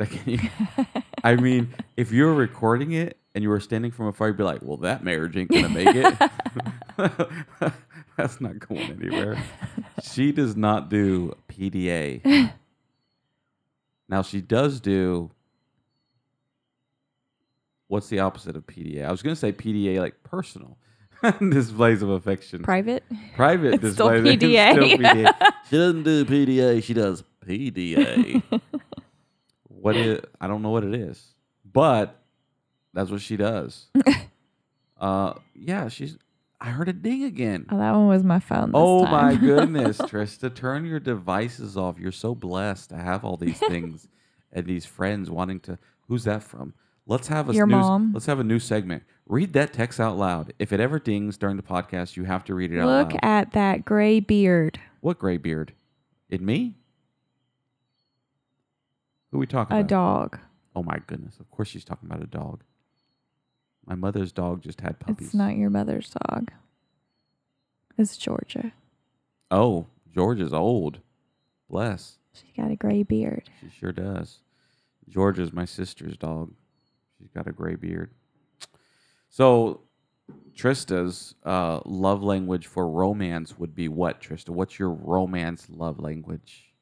Like, 0.00 0.10
can 0.10 0.32
you- 0.32 0.86
I 1.22 1.36
mean, 1.36 1.74
if 1.98 2.10
you 2.10 2.24
were 2.24 2.34
recording 2.34 2.92
it 2.92 3.18
and 3.34 3.42
you 3.44 3.50
were 3.50 3.60
standing 3.60 3.90
from 3.90 4.06
afar, 4.06 4.28
you'd 4.28 4.38
be 4.38 4.44
like, 4.44 4.62
"Well, 4.62 4.78
that 4.78 5.04
marriage 5.04 5.36
ain't 5.36 5.50
gonna 5.50 5.68
make 5.68 5.88
it. 5.94 6.30
That's 8.16 8.40
not 8.40 8.58
going 8.60 8.80
anywhere." 8.98 9.42
She 10.02 10.30
does 10.30 10.56
not 10.56 10.88
do 10.90 11.34
PDA. 11.48 12.52
Now 14.08 14.22
she 14.22 14.40
does 14.40 14.80
do. 14.80 15.30
What's 17.88 18.08
the 18.08 18.20
opposite 18.20 18.54
of 18.56 18.66
PDA? 18.66 19.06
I 19.06 19.10
was 19.10 19.22
gonna 19.22 19.36
say 19.36 19.52
PDA, 19.52 19.98
like 19.98 20.22
personal 20.22 20.76
displays 21.50 22.02
of 22.02 22.10
affection. 22.10 22.62
Private? 22.62 23.02
Private 23.34 23.82
It's 23.82 23.94
still 23.94 24.10
displays. 24.10 24.34
it's 24.42 24.44
PDA. 24.44 24.72
still 24.72 24.98
PDA. 24.98 25.32
She 25.70 25.76
doesn't 25.76 26.02
do 26.02 26.24
PDA. 26.24 26.82
She 26.82 26.94
does 26.94 27.22
PDA. 27.46 28.42
what 29.64 29.96
is? 29.96 30.20
I 30.40 30.46
don't 30.46 30.62
know 30.62 30.70
what 30.70 30.84
it 30.84 30.94
is, 30.94 31.34
but 31.70 32.18
that's 32.94 33.10
what 33.10 33.20
she 33.20 33.36
does. 33.36 33.86
uh, 34.98 35.34
yeah, 35.54 35.88
she's. 35.88 36.16
I 36.60 36.70
heard 36.70 36.88
a 36.88 36.92
ding 36.92 37.22
again. 37.22 37.66
Oh, 37.70 37.78
that 37.78 37.92
one 37.92 38.08
was 38.08 38.24
my 38.24 38.40
phone. 38.40 38.66
This 38.72 38.74
Oh 38.74 39.06
my 39.06 39.34
goodness, 39.40 39.98
Trista, 39.98 40.52
turn 40.52 40.84
your 40.84 40.98
devices 41.00 41.76
off. 41.76 41.98
You're 41.98 42.10
so 42.12 42.34
blessed 42.34 42.90
to 42.90 42.96
have 42.96 43.24
all 43.24 43.36
these 43.36 43.58
things 43.58 44.08
and 44.52 44.66
these 44.66 44.84
friends 44.84 45.30
wanting 45.30 45.60
to. 45.60 45.78
Who's 46.08 46.24
that 46.24 46.42
from? 46.42 46.74
Let's 47.06 47.28
have 47.28 47.48
a 47.48 47.54
Your 47.54 47.66
new, 47.66 47.76
mom. 47.76 48.10
Let's 48.12 48.26
have 48.26 48.40
a 48.40 48.44
new 48.44 48.58
segment. 48.58 49.04
Read 49.26 49.52
that 49.52 49.72
text 49.72 50.00
out 50.00 50.16
loud. 50.16 50.52
If 50.58 50.72
it 50.72 50.80
ever 50.80 50.98
dings 50.98 51.38
during 51.38 51.56
the 51.56 51.62
podcast, 51.62 52.16
you 52.16 52.24
have 52.24 52.44
to 52.44 52.54
read 52.54 52.72
it 52.72 52.80
out 52.80 52.86
Look 52.86 53.12
at 53.22 53.52
that 53.52 53.84
gray 53.84 54.20
beard. 54.20 54.80
what 55.00 55.18
gray 55.18 55.36
beard? 55.36 55.72
In 56.28 56.44
me? 56.44 56.74
Who 59.30 59.38
are 59.38 59.40
we 59.40 59.46
talking 59.46 59.76
A 59.76 59.80
about? 59.80 59.86
A 59.86 59.88
dog. 59.88 60.38
Oh 60.74 60.82
my 60.82 60.98
goodness! 61.06 61.38
Of 61.40 61.50
course 61.50 61.68
she's 61.68 61.84
talking 61.84 62.08
about 62.08 62.22
a 62.22 62.26
dog. 62.26 62.62
My 63.88 63.94
mother's 63.94 64.32
dog 64.32 64.62
just 64.62 64.82
had 64.82 65.00
puppies. 65.00 65.28
It's 65.28 65.34
not 65.34 65.56
your 65.56 65.70
mother's 65.70 66.10
dog. 66.10 66.52
It's 67.96 68.18
Georgia. 68.18 68.72
Oh, 69.50 69.86
Georgia's 70.14 70.52
old. 70.52 71.00
Bless. 71.70 72.18
She's 72.34 72.52
got 72.54 72.70
a 72.70 72.76
gray 72.76 73.02
beard. 73.02 73.48
She 73.62 73.70
sure 73.70 73.92
does. 73.92 74.40
Georgia's 75.08 75.54
my 75.54 75.64
sister's 75.64 76.18
dog. 76.18 76.52
She's 77.18 77.30
got 77.34 77.48
a 77.48 77.52
gray 77.52 77.76
beard. 77.76 78.10
So, 79.30 79.80
Trista's 80.54 81.34
uh, 81.44 81.80
love 81.86 82.22
language 82.22 82.66
for 82.66 82.90
romance 82.90 83.58
would 83.58 83.74
be 83.74 83.88
what, 83.88 84.20
Trista? 84.20 84.50
What's 84.50 84.78
your 84.78 84.90
romance 84.90 85.66
love 85.70 85.98
language? 85.98 86.74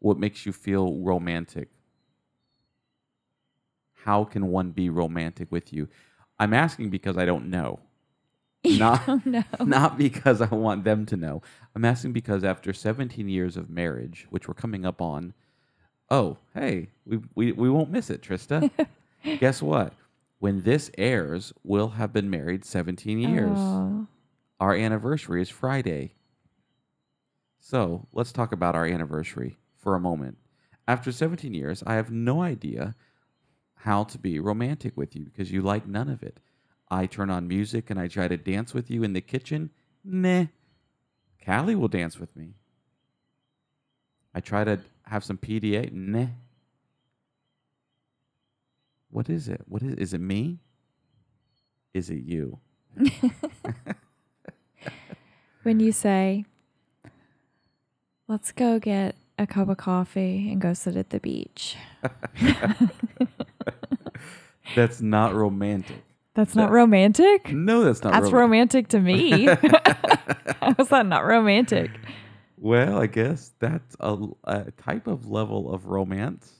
What 0.00 0.18
makes 0.18 0.44
you 0.44 0.52
feel 0.52 0.94
romantic? 0.96 1.70
How 4.06 4.22
can 4.22 4.46
one 4.46 4.70
be 4.70 4.88
romantic 4.88 5.50
with 5.50 5.72
you? 5.72 5.88
I'm 6.38 6.54
asking 6.54 6.90
because 6.90 7.18
I 7.18 7.24
don't 7.24 7.50
know. 7.50 7.80
Not, 8.64 9.02
oh 9.08 9.20
no. 9.24 9.42
not 9.64 9.98
because 9.98 10.40
I 10.40 10.46
want 10.46 10.84
them 10.84 11.06
to 11.06 11.16
know. 11.16 11.42
I'm 11.74 11.84
asking 11.84 12.12
because 12.12 12.44
after 12.44 12.72
17 12.72 13.28
years 13.28 13.56
of 13.56 13.68
marriage, 13.68 14.26
which 14.30 14.46
we're 14.46 14.54
coming 14.54 14.84
up 14.86 15.00
on, 15.00 15.34
oh, 16.08 16.38
hey, 16.54 16.90
we, 17.04 17.20
we, 17.34 17.52
we 17.52 17.68
won't 17.68 17.90
miss 17.90 18.08
it, 18.08 18.22
Trista. 18.22 18.70
Guess 19.40 19.60
what? 19.60 19.92
When 20.38 20.62
this 20.62 20.90
airs, 20.96 21.52
we'll 21.64 21.90
have 21.90 22.12
been 22.12 22.30
married 22.30 22.64
17 22.64 23.18
years. 23.18 23.58
Our 24.60 24.74
anniversary 24.74 25.42
is 25.42 25.48
Friday. 25.48 26.14
So 27.58 28.06
let's 28.12 28.32
talk 28.32 28.52
about 28.52 28.76
our 28.76 28.86
anniversary 28.86 29.58
for 29.76 29.96
a 29.96 30.00
moment. 30.00 30.38
After 30.86 31.10
17 31.10 31.54
years, 31.54 31.82
I 31.86 31.94
have 31.94 32.10
no 32.12 32.40
idea 32.42 32.94
how 33.76 34.04
to 34.04 34.18
be 34.18 34.40
romantic 34.40 34.96
with 34.96 35.14
you 35.14 35.24
because 35.24 35.52
you 35.52 35.62
like 35.62 35.86
none 35.86 36.08
of 36.08 36.22
it. 36.22 36.40
I 36.90 37.06
turn 37.06 37.30
on 37.30 37.48
music 37.48 37.90
and 37.90 37.98
I 37.98 38.08
try 38.08 38.28
to 38.28 38.36
dance 38.36 38.72
with 38.72 38.90
you 38.90 39.02
in 39.02 39.12
the 39.12 39.20
kitchen. 39.20 39.70
Nah. 40.04 40.46
Callie 41.44 41.74
will 41.74 41.88
dance 41.88 42.18
with 42.18 42.34
me. 42.36 42.54
I 44.34 44.40
try 44.40 44.64
to 44.64 44.80
have 45.04 45.24
some 45.24 45.38
PDA. 45.38 45.92
Nah. 45.92 46.26
What 49.10 49.28
is 49.30 49.48
it? 49.48 49.62
What 49.66 49.82
is 49.82 49.94
is 49.94 50.14
it 50.14 50.20
me? 50.20 50.58
Is 51.94 52.10
it 52.10 52.22
you? 52.22 52.58
when 55.62 55.80
you 55.80 55.92
say, 55.92 56.44
let's 58.28 58.52
go 58.52 58.78
get 58.78 59.16
a 59.38 59.46
cup 59.46 59.68
of 59.68 59.76
coffee 59.76 60.50
and 60.50 60.60
go 60.60 60.72
sit 60.72 60.96
at 60.96 61.10
the 61.10 61.20
beach. 61.20 61.76
That's 64.74 65.00
not 65.00 65.34
romantic. 65.34 66.02
That's 66.34 66.54
not 66.54 66.70
romantic? 66.70 67.50
No, 67.50 67.82
that's 67.82 68.02
not 68.02 68.12
romantic. 68.30 68.88
That's 68.88 68.90
romantic. 68.90 68.90
romantic 68.90 68.90
to 68.90 69.00
me. 69.00 69.46
How 70.60 70.74
is 70.78 70.88
that 70.88 71.06
not 71.06 71.24
romantic? 71.24 71.90
Well, 72.58 72.98
I 72.98 73.06
guess 73.06 73.52
that's 73.58 73.96
a, 74.00 74.18
a 74.44 74.70
type 74.72 75.06
of 75.06 75.30
level 75.30 75.72
of 75.72 75.86
romance. 75.86 76.52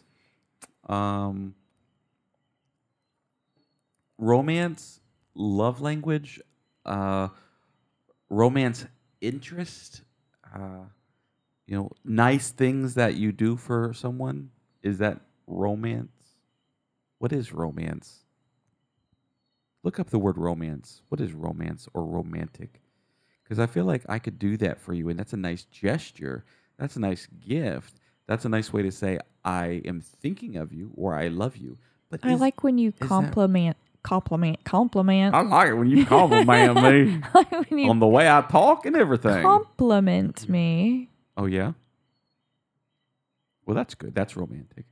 Um, 0.88 1.54
romance, 4.16 5.00
love 5.34 5.82
language, 5.82 6.40
uh, 6.86 7.28
romance 8.30 8.86
interest, 9.20 10.02
uh, 10.54 10.84
you 11.66 11.76
know, 11.76 11.90
nice 12.04 12.50
things 12.50 12.94
that 12.94 13.14
you 13.16 13.32
do 13.32 13.56
for 13.56 13.92
someone. 13.92 14.50
Is 14.82 14.98
that 14.98 15.20
romance? 15.46 16.12
What 17.18 17.32
is 17.32 17.52
romance? 17.52 18.24
Look 19.82 19.98
up 20.00 20.10
the 20.10 20.18
word 20.18 20.36
romance. 20.38 21.02
What 21.08 21.20
is 21.20 21.32
romance 21.32 21.88
or 21.94 22.04
romantic? 22.04 22.80
Because 23.44 23.58
I 23.58 23.66
feel 23.66 23.84
like 23.84 24.02
I 24.08 24.18
could 24.18 24.38
do 24.38 24.56
that 24.58 24.80
for 24.80 24.92
you, 24.92 25.08
and 25.08 25.18
that's 25.18 25.32
a 25.32 25.36
nice 25.36 25.64
gesture. 25.64 26.44
That's 26.78 26.96
a 26.96 27.00
nice 27.00 27.26
gift. 27.40 28.00
That's 28.26 28.44
a 28.44 28.48
nice 28.48 28.72
way 28.72 28.82
to 28.82 28.90
say 28.90 29.18
I 29.44 29.80
am 29.84 30.00
thinking 30.00 30.56
of 30.56 30.72
you 30.72 30.90
or 30.96 31.14
I 31.14 31.28
love 31.28 31.56
you. 31.56 31.78
But 32.10 32.20
I 32.24 32.34
is- 32.34 32.40
like 32.40 32.64
when 32.64 32.78
you 32.78 32.90
compliment, 32.92 33.76
compliment, 34.02 34.62
compliment. 34.64 35.34
I 35.34 35.42
like 35.42 35.68
it 35.70 35.74
when 35.74 35.88
you 35.88 36.04
compliment 36.04 36.82
me 36.82 37.22
like 37.34 37.50
when 37.70 37.78
you 37.78 37.88
on 37.90 38.00
the 38.00 38.06
way 38.06 38.28
I 38.28 38.40
talk 38.42 38.84
and 38.86 38.96
everything. 38.96 39.42
compliment 39.42 40.48
me. 40.48 41.08
Oh 41.36 41.46
yeah. 41.46 41.72
Well, 43.64 43.74
that's 43.74 43.94
good. 43.94 44.14
That's 44.14 44.36
romantic. 44.36 44.84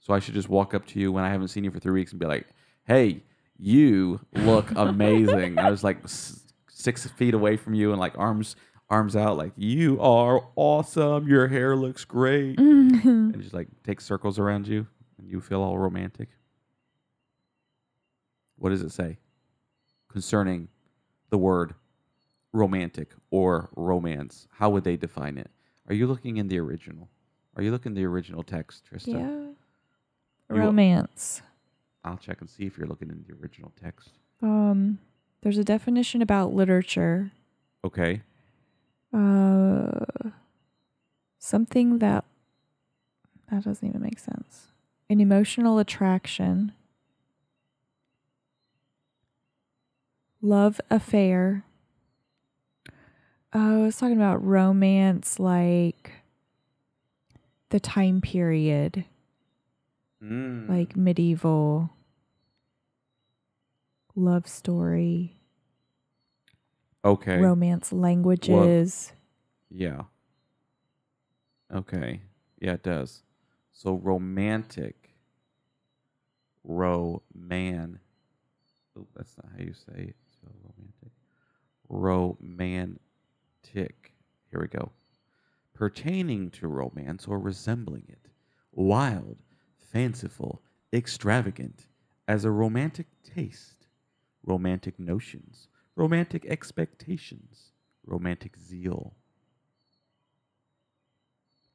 So 0.00 0.12
I 0.12 0.18
should 0.18 0.34
just 0.34 0.48
walk 0.48 0.74
up 0.74 0.86
to 0.88 1.00
you 1.00 1.12
when 1.12 1.22
I 1.22 1.30
haven't 1.30 1.48
seen 1.48 1.62
you 1.62 1.70
for 1.70 1.78
three 1.78 2.00
weeks 2.00 2.10
and 2.10 2.18
be 2.20 2.26
like, 2.26 2.46
"Hey, 2.84 3.22
you 3.56 4.20
look 4.34 4.70
amazing." 4.76 5.58
I 5.58 5.70
was 5.70 5.84
like 5.84 6.02
s- 6.04 6.42
six 6.68 7.06
feet 7.06 7.34
away 7.34 7.56
from 7.56 7.74
you 7.74 7.92
and 7.92 8.00
like 8.00 8.18
arms 8.18 8.56
arms 8.90 9.16
out, 9.16 9.36
like 9.36 9.52
you 9.56 10.00
are 10.00 10.46
awesome. 10.56 11.26
Your 11.28 11.48
hair 11.48 11.76
looks 11.76 12.04
great, 12.04 12.56
mm-hmm. 12.58 13.08
and 13.08 13.40
just 13.40 13.54
like 13.54 13.68
take 13.84 14.00
circles 14.00 14.38
around 14.38 14.66
you, 14.66 14.86
and 15.18 15.28
you 15.28 15.40
feel 15.40 15.62
all 15.62 15.78
romantic. 15.78 16.28
What 18.56 18.70
does 18.70 18.82
it 18.82 18.92
say 18.92 19.18
concerning 20.08 20.68
the 21.30 21.38
word 21.38 21.74
romantic 22.52 23.10
or 23.30 23.70
romance? 23.74 24.46
How 24.52 24.70
would 24.70 24.84
they 24.84 24.96
define 24.96 25.38
it? 25.38 25.50
Are 25.88 25.94
you 25.94 26.06
looking 26.06 26.36
in 26.36 26.48
the 26.48 26.58
original? 26.58 27.08
Are 27.56 27.62
you 27.62 27.70
looking 27.70 27.90
in 27.90 27.94
the 27.96 28.04
original 28.04 28.42
text, 28.42 28.84
Trista? 28.90 29.14
Yeah. 29.14 30.56
Romance. 30.56 31.42
I'll 32.04 32.16
check 32.16 32.40
and 32.40 32.48
see 32.50 32.64
if 32.66 32.76
you're 32.76 32.86
looking 32.86 33.10
in 33.10 33.24
the 33.26 33.34
original 33.34 33.72
text. 33.82 34.10
Um, 34.42 34.98
there's 35.42 35.58
a 35.58 35.64
definition 35.64 36.20
about 36.22 36.52
literature. 36.52 37.30
Okay. 37.84 38.22
Uh, 39.12 40.30
something 41.38 41.98
that 41.98 42.24
that 43.50 43.64
doesn't 43.64 43.86
even 43.86 44.00
make 44.00 44.18
sense. 44.18 44.68
An 45.10 45.20
emotional 45.20 45.78
attraction. 45.78 46.72
Love 50.40 50.80
affair. 50.90 51.64
Oh, 53.54 53.82
I 53.82 53.84
was 53.84 53.96
talking 53.96 54.16
about 54.16 54.44
romance, 54.44 55.38
like 55.38 56.12
the 57.70 57.80
time 57.80 58.20
period, 58.20 59.04
Mm. 60.22 60.68
like 60.68 60.96
medieval 60.96 61.90
love 64.14 64.46
story, 64.46 65.36
okay. 67.04 67.38
romance 67.40 67.92
languages. 67.92 69.12
yeah. 69.70 70.02
Okay. 71.72 72.20
Yeah, 72.60 72.72
it 72.74 72.82
does. 72.82 73.22
So 73.72 73.94
romantic. 73.94 75.14
Roman. 76.64 77.98
Oh, 78.96 79.06
that's 79.16 79.34
not 79.38 79.50
how 79.56 79.64
you 79.64 79.72
say 79.72 80.08
it. 80.10 80.16
Spell 80.30 80.52
romantic. 80.62 81.12
Romantic. 83.62 84.12
Here 84.50 84.60
we 84.60 84.68
go. 84.68 84.92
Pertaining 85.74 86.50
to 86.50 86.68
romance 86.68 87.26
or 87.26 87.38
resembling 87.38 88.04
it. 88.08 88.28
Wild, 88.72 89.38
fanciful, 89.76 90.62
extravagant, 90.92 91.88
as 92.28 92.44
a 92.44 92.50
romantic 92.50 93.06
taste, 93.22 93.86
romantic 94.44 94.98
notions, 94.98 95.68
romantic 95.96 96.44
expectations, 96.46 97.72
romantic 98.06 98.56
zeal. 98.56 99.14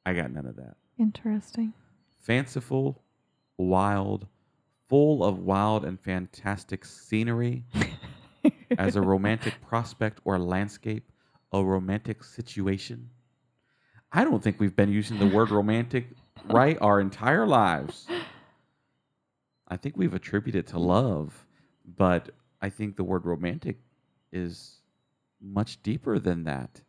I 0.04 0.14
got 0.14 0.32
none 0.32 0.46
of 0.46 0.56
that. 0.56 0.76
Interesting. 0.98 1.72
Fanciful, 2.18 3.02
wild, 3.56 4.26
full 4.88 5.22
of 5.24 5.38
wild 5.38 5.84
and 5.84 6.00
fantastic 6.00 6.84
scenery, 6.84 7.64
as 8.78 8.96
a 8.96 9.00
romantic 9.02 9.54
prospect 9.66 10.20
or 10.24 10.38
landscape, 10.38 11.10
a 11.52 11.62
romantic 11.62 12.24
situation. 12.24 13.10
I 14.12 14.24
don't 14.24 14.42
think 14.42 14.58
we've 14.58 14.76
been 14.76 14.92
using 14.92 15.18
the 15.18 15.26
word 15.26 15.50
romantic 15.50 16.08
right 16.46 16.78
our 16.80 17.00
entire 17.00 17.46
lives. 17.46 18.06
I 19.66 19.76
think 19.76 19.96
we've 19.96 20.14
attributed 20.14 20.66
it 20.66 20.68
to 20.68 20.78
love, 20.78 21.46
but 21.96 22.30
I 22.60 22.70
think 22.70 22.96
the 22.96 23.04
word 23.04 23.26
romantic 23.26 23.78
is 24.32 24.80
much 25.40 25.82
deeper 25.82 26.18
than 26.18 26.44
that. 26.44 26.80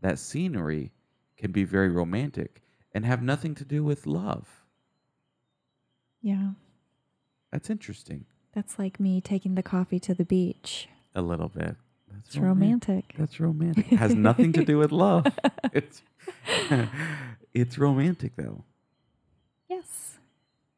That 0.00 0.18
scenery 0.18 0.92
can 1.36 1.52
be 1.52 1.64
very 1.64 1.88
romantic 1.88 2.62
and 2.92 3.04
have 3.04 3.22
nothing 3.22 3.54
to 3.56 3.64
do 3.64 3.84
with 3.84 4.06
love. 4.06 4.64
Yeah. 6.22 6.50
That's 7.50 7.70
interesting. 7.70 8.26
That's 8.54 8.78
like 8.78 9.00
me 9.00 9.20
taking 9.20 9.54
the 9.54 9.62
coffee 9.62 10.00
to 10.00 10.14
the 10.14 10.24
beach. 10.24 10.88
A 11.14 11.22
little 11.22 11.48
bit. 11.48 11.76
That's 12.12 12.28
It's 12.28 12.36
romantic. 12.38 13.14
That's 13.18 13.40
romantic. 13.40 13.92
It 13.92 13.96
has 14.04 14.14
nothing 14.14 14.52
to 14.54 14.64
do 14.64 14.78
with 14.78 14.92
love. 14.92 15.26
It's 15.72 16.02
it's 17.54 17.78
romantic 17.78 18.32
though. 18.36 18.64
Yes. 19.68 20.18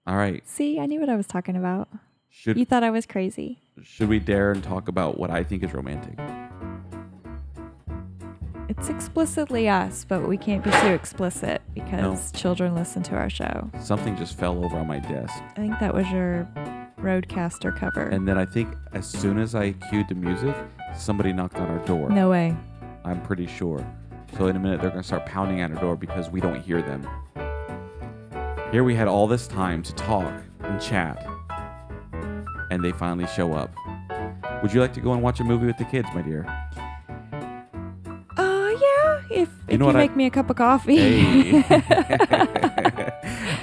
All 0.07 0.16
right. 0.16 0.47
See, 0.47 0.79
I 0.79 0.87
knew 0.87 1.01
what 1.01 1.09
I 1.09 1.16
was 1.16 1.27
talking 1.27 1.57
about. 1.57 1.88
Should 2.29 2.57
You 2.59 2.64
thought 2.66 2.83
I 2.85 2.90
was 2.90 3.07
crazy. 3.07 3.62
should 3.83 4.09
we 4.09 4.18
dare 4.18 4.53
and 4.53 4.62
talk 4.62 4.88
about 4.88 5.18
what 5.18 5.31
I 5.31 5.45
think 5.45 5.62
is 5.62 5.73
romantic? 5.73 6.18
It's 8.68 8.88
explicitly 8.88 9.68
us, 9.68 10.05
but 10.09 10.27
we 10.29 10.37
can't 10.37 10.64
be 10.64 10.71
too 10.71 10.88
explicit 10.88 11.61
because 11.75 12.33
children 12.33 12.75
listen 12.75 13.03
to 13.05 13.14
our 13.16 13.29
show. 13.31 13.71
Something 13.81 14.16
just 14.16 14.38
fell 14.38 14.64
over 14.64 14.77
on 14.79 14.87
my 14.87 14.99
desk. 14.99 15.35
I 15.57 15.61
think 15.61 15.79
that 15.79 15.95
was 15.95 16.09
your 16.11 16.49
RODECaster 17.03 17.77
cover. 17.79 18.03
And 18.09 18.27
then 18.27 18.38
I 18.38 18.45
think 18.47 18.75
as 18.93 19.07
soon 19.07 19.38
as 19.38 19.55
I 19.55 19.73
cued 19.91 20.09
the 20.09 20.15
music, 20.15 20.55
somebody 20.97 21.33
knocked 21.33 21.57
on 21.57 21.69
our 21.69 21.85
door. 21.85 22.09
no 22.11 22.31
way. 22.31 22.57
I'm 23.05 23.21
pretty 23.23 23.47
sure. 23.47 23.85
So 24.38 24.47
in 24.47 24.57
a 24.57 24.59
minute 24.61 24.81
they're 24.81 24.91
gonna 24.91 25.03
start 25.03 25.27
pounding 25.27 25.61
at 25.61 25.71
our 25.73 25.81
door 25.81 25.97
because 25.97 26.31
we 26.31 26.41
don't 26.41 26.61
hear 26.61 26.81
them. 26.81 27.07
Here 28.71 28.85
we 28.85 28.95
had 28.95 29.09
all 29.09 29.27
this 29.27 29.47
time 29.47 29.83
to 29.83 29.93
talk 29.95 30.33
and 30.61 30.81
chat, 30.81 31.27
and 32.71 32.83
they 32.83 32.93
finally 32.93 33.27
show 33.27 33.53
up. 33.53 33.71
Would 34.62 34.73
you 34.73 34.81
like 34.81 34.95
to 34.95 35.01
go 35.01 35.12
and 35.12 35.23
watch 35.23 35.41
a 35.41 35.45
movie 35.45 35.67
with 35.67 35.77
the 35.77 35.85
kids, 35.85 36.09
my 36.15 36.23
dear? 36.23 36.47
Uh, 38.38 38.69
yeah. 38.69 39.21
If, 39.31 39.49
if 39.69 39.79
know 39.81 39.87
you 39.87 39.87
what 39.87 39.97
I- 39.97 39.99
make 39.99 40.17
me 40.17 40.27
a 40.27 40.31
cup 40.31 40.49
of 40.49 40.57
coffee. 40.57 40.97
Hey. 41.61 41.65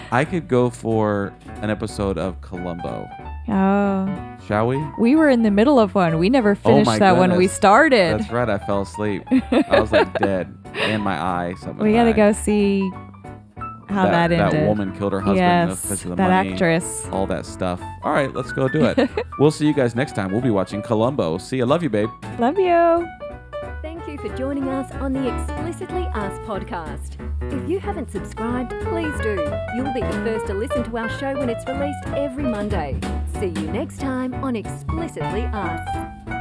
I 0.12 0.26
could 0.26 0.48
go 0.48 0.70
for 0.70 1.34
an 1.62 1.70
episode 1.70 2.18
of 2.18 2.42
Columbo. 2.42 3.08
Oh. 3.50 4.38
Shall 4.48 4.68
we? 4.68 4.84
We 4.98 5.16
were 5.16 5.30
in 5.30 5.44
the 5.44 5.52
middle 5.52 5.80
of 5.80 5.94
one. 5.94 6.18
We 6.18 6.30
never 6.30 6.52
Oh 6.52 6.56
finished 6.56 6.86
my 6.88 7.00
that 7.00 7.18
when 7.18 7.38
we 7.38 7.48
started. 7.48 8.20
That's 8.20 8.32
right. 8.32 8.50
I 8.50 8.58
fell 8.58 8.82
asleep. 8.82 9.24
I 9.52 9.80
was 9.80 9.92
like 9.92 10.12
dead, 10.18 10.56
and 10.74 11.04
my 11.04 11.22
eye. 11.22 11.54
Something. 11.60 11.86
we 11.86 11.94
got 11.94 12.06
to 12.06 12.14
go 12.14 12.32
see 12.32 12.90
how 13.90 14.06
that, 14.06 14.32
ended. 14.32 14.40
That 14.40 14.68
woman 14.68 14.98
killed 14.98 15.14
her 15.14 15.22
husband 15.22 15.70
yes, 15.70 15.82
because 15.84 16.04
of 16.04 16.10
the 16.12 16.16
that 16.16 16.30
money. 16.30 16.54
actress. 16.54 17.08
all 17.12 17.28
that 17.28 17.46
stuff. 17.46 17.82
All 18.04 18.14
right, 18.14 18.34
let's 18.34 18.52
go 18.52 18.68
do 18.68 18.86
it. 18.86 19.10
we'll 19.40 19.52
see 19.52 19.68
you 19.68 19.74
guys 19.74 19.96
next 19.96 20.16
time. 20.16 20.32
We'll 20.32 20.42
be 20.42 20.50
watching 20.50 20.82
Columbo. 20.82 21.38
See 21.38 21.58
you. 21.58 21.66
Love 21.66 21.84
you, 21.84 21.90
babe. 21.90 22.10
Love 22.40 22.58
you 22.58 23.08
for 24.22 24.36
joining 24.36 24.68
us 24.68 24.92
on 24.96 25.14
the 25.14 25.34
Explicitly 25.34 26.04
Us 26.08 26.38
podcast. 26.40 27.16
If 27.54 27.70
you 27.70 27.80
haven't 27.80 28.12
subscribed, 28.12 28.72
please 28.84 29.14
do. 29.22 29.36
You'll 29.76 29.94
be 29.94 30.02
the 30.02 30.22
first 30.26 30.48
to 30.48 30.54
listen 30.54 30.84
to 30.84 30.98
our 30.98 31.10
show 31.20 31.38
when 31.38 31.50
it's 31.50 31.66
released 31.66 32.06
every 32.08 32.44
Monday. 32.44 33.00
See 33.40 33.48
you 33.48 33.72
next 33.72 34.00
time 34.02 34.34
on 34.44 34.58
Explicitly 34.58 35.44
Us. 35.54 36.39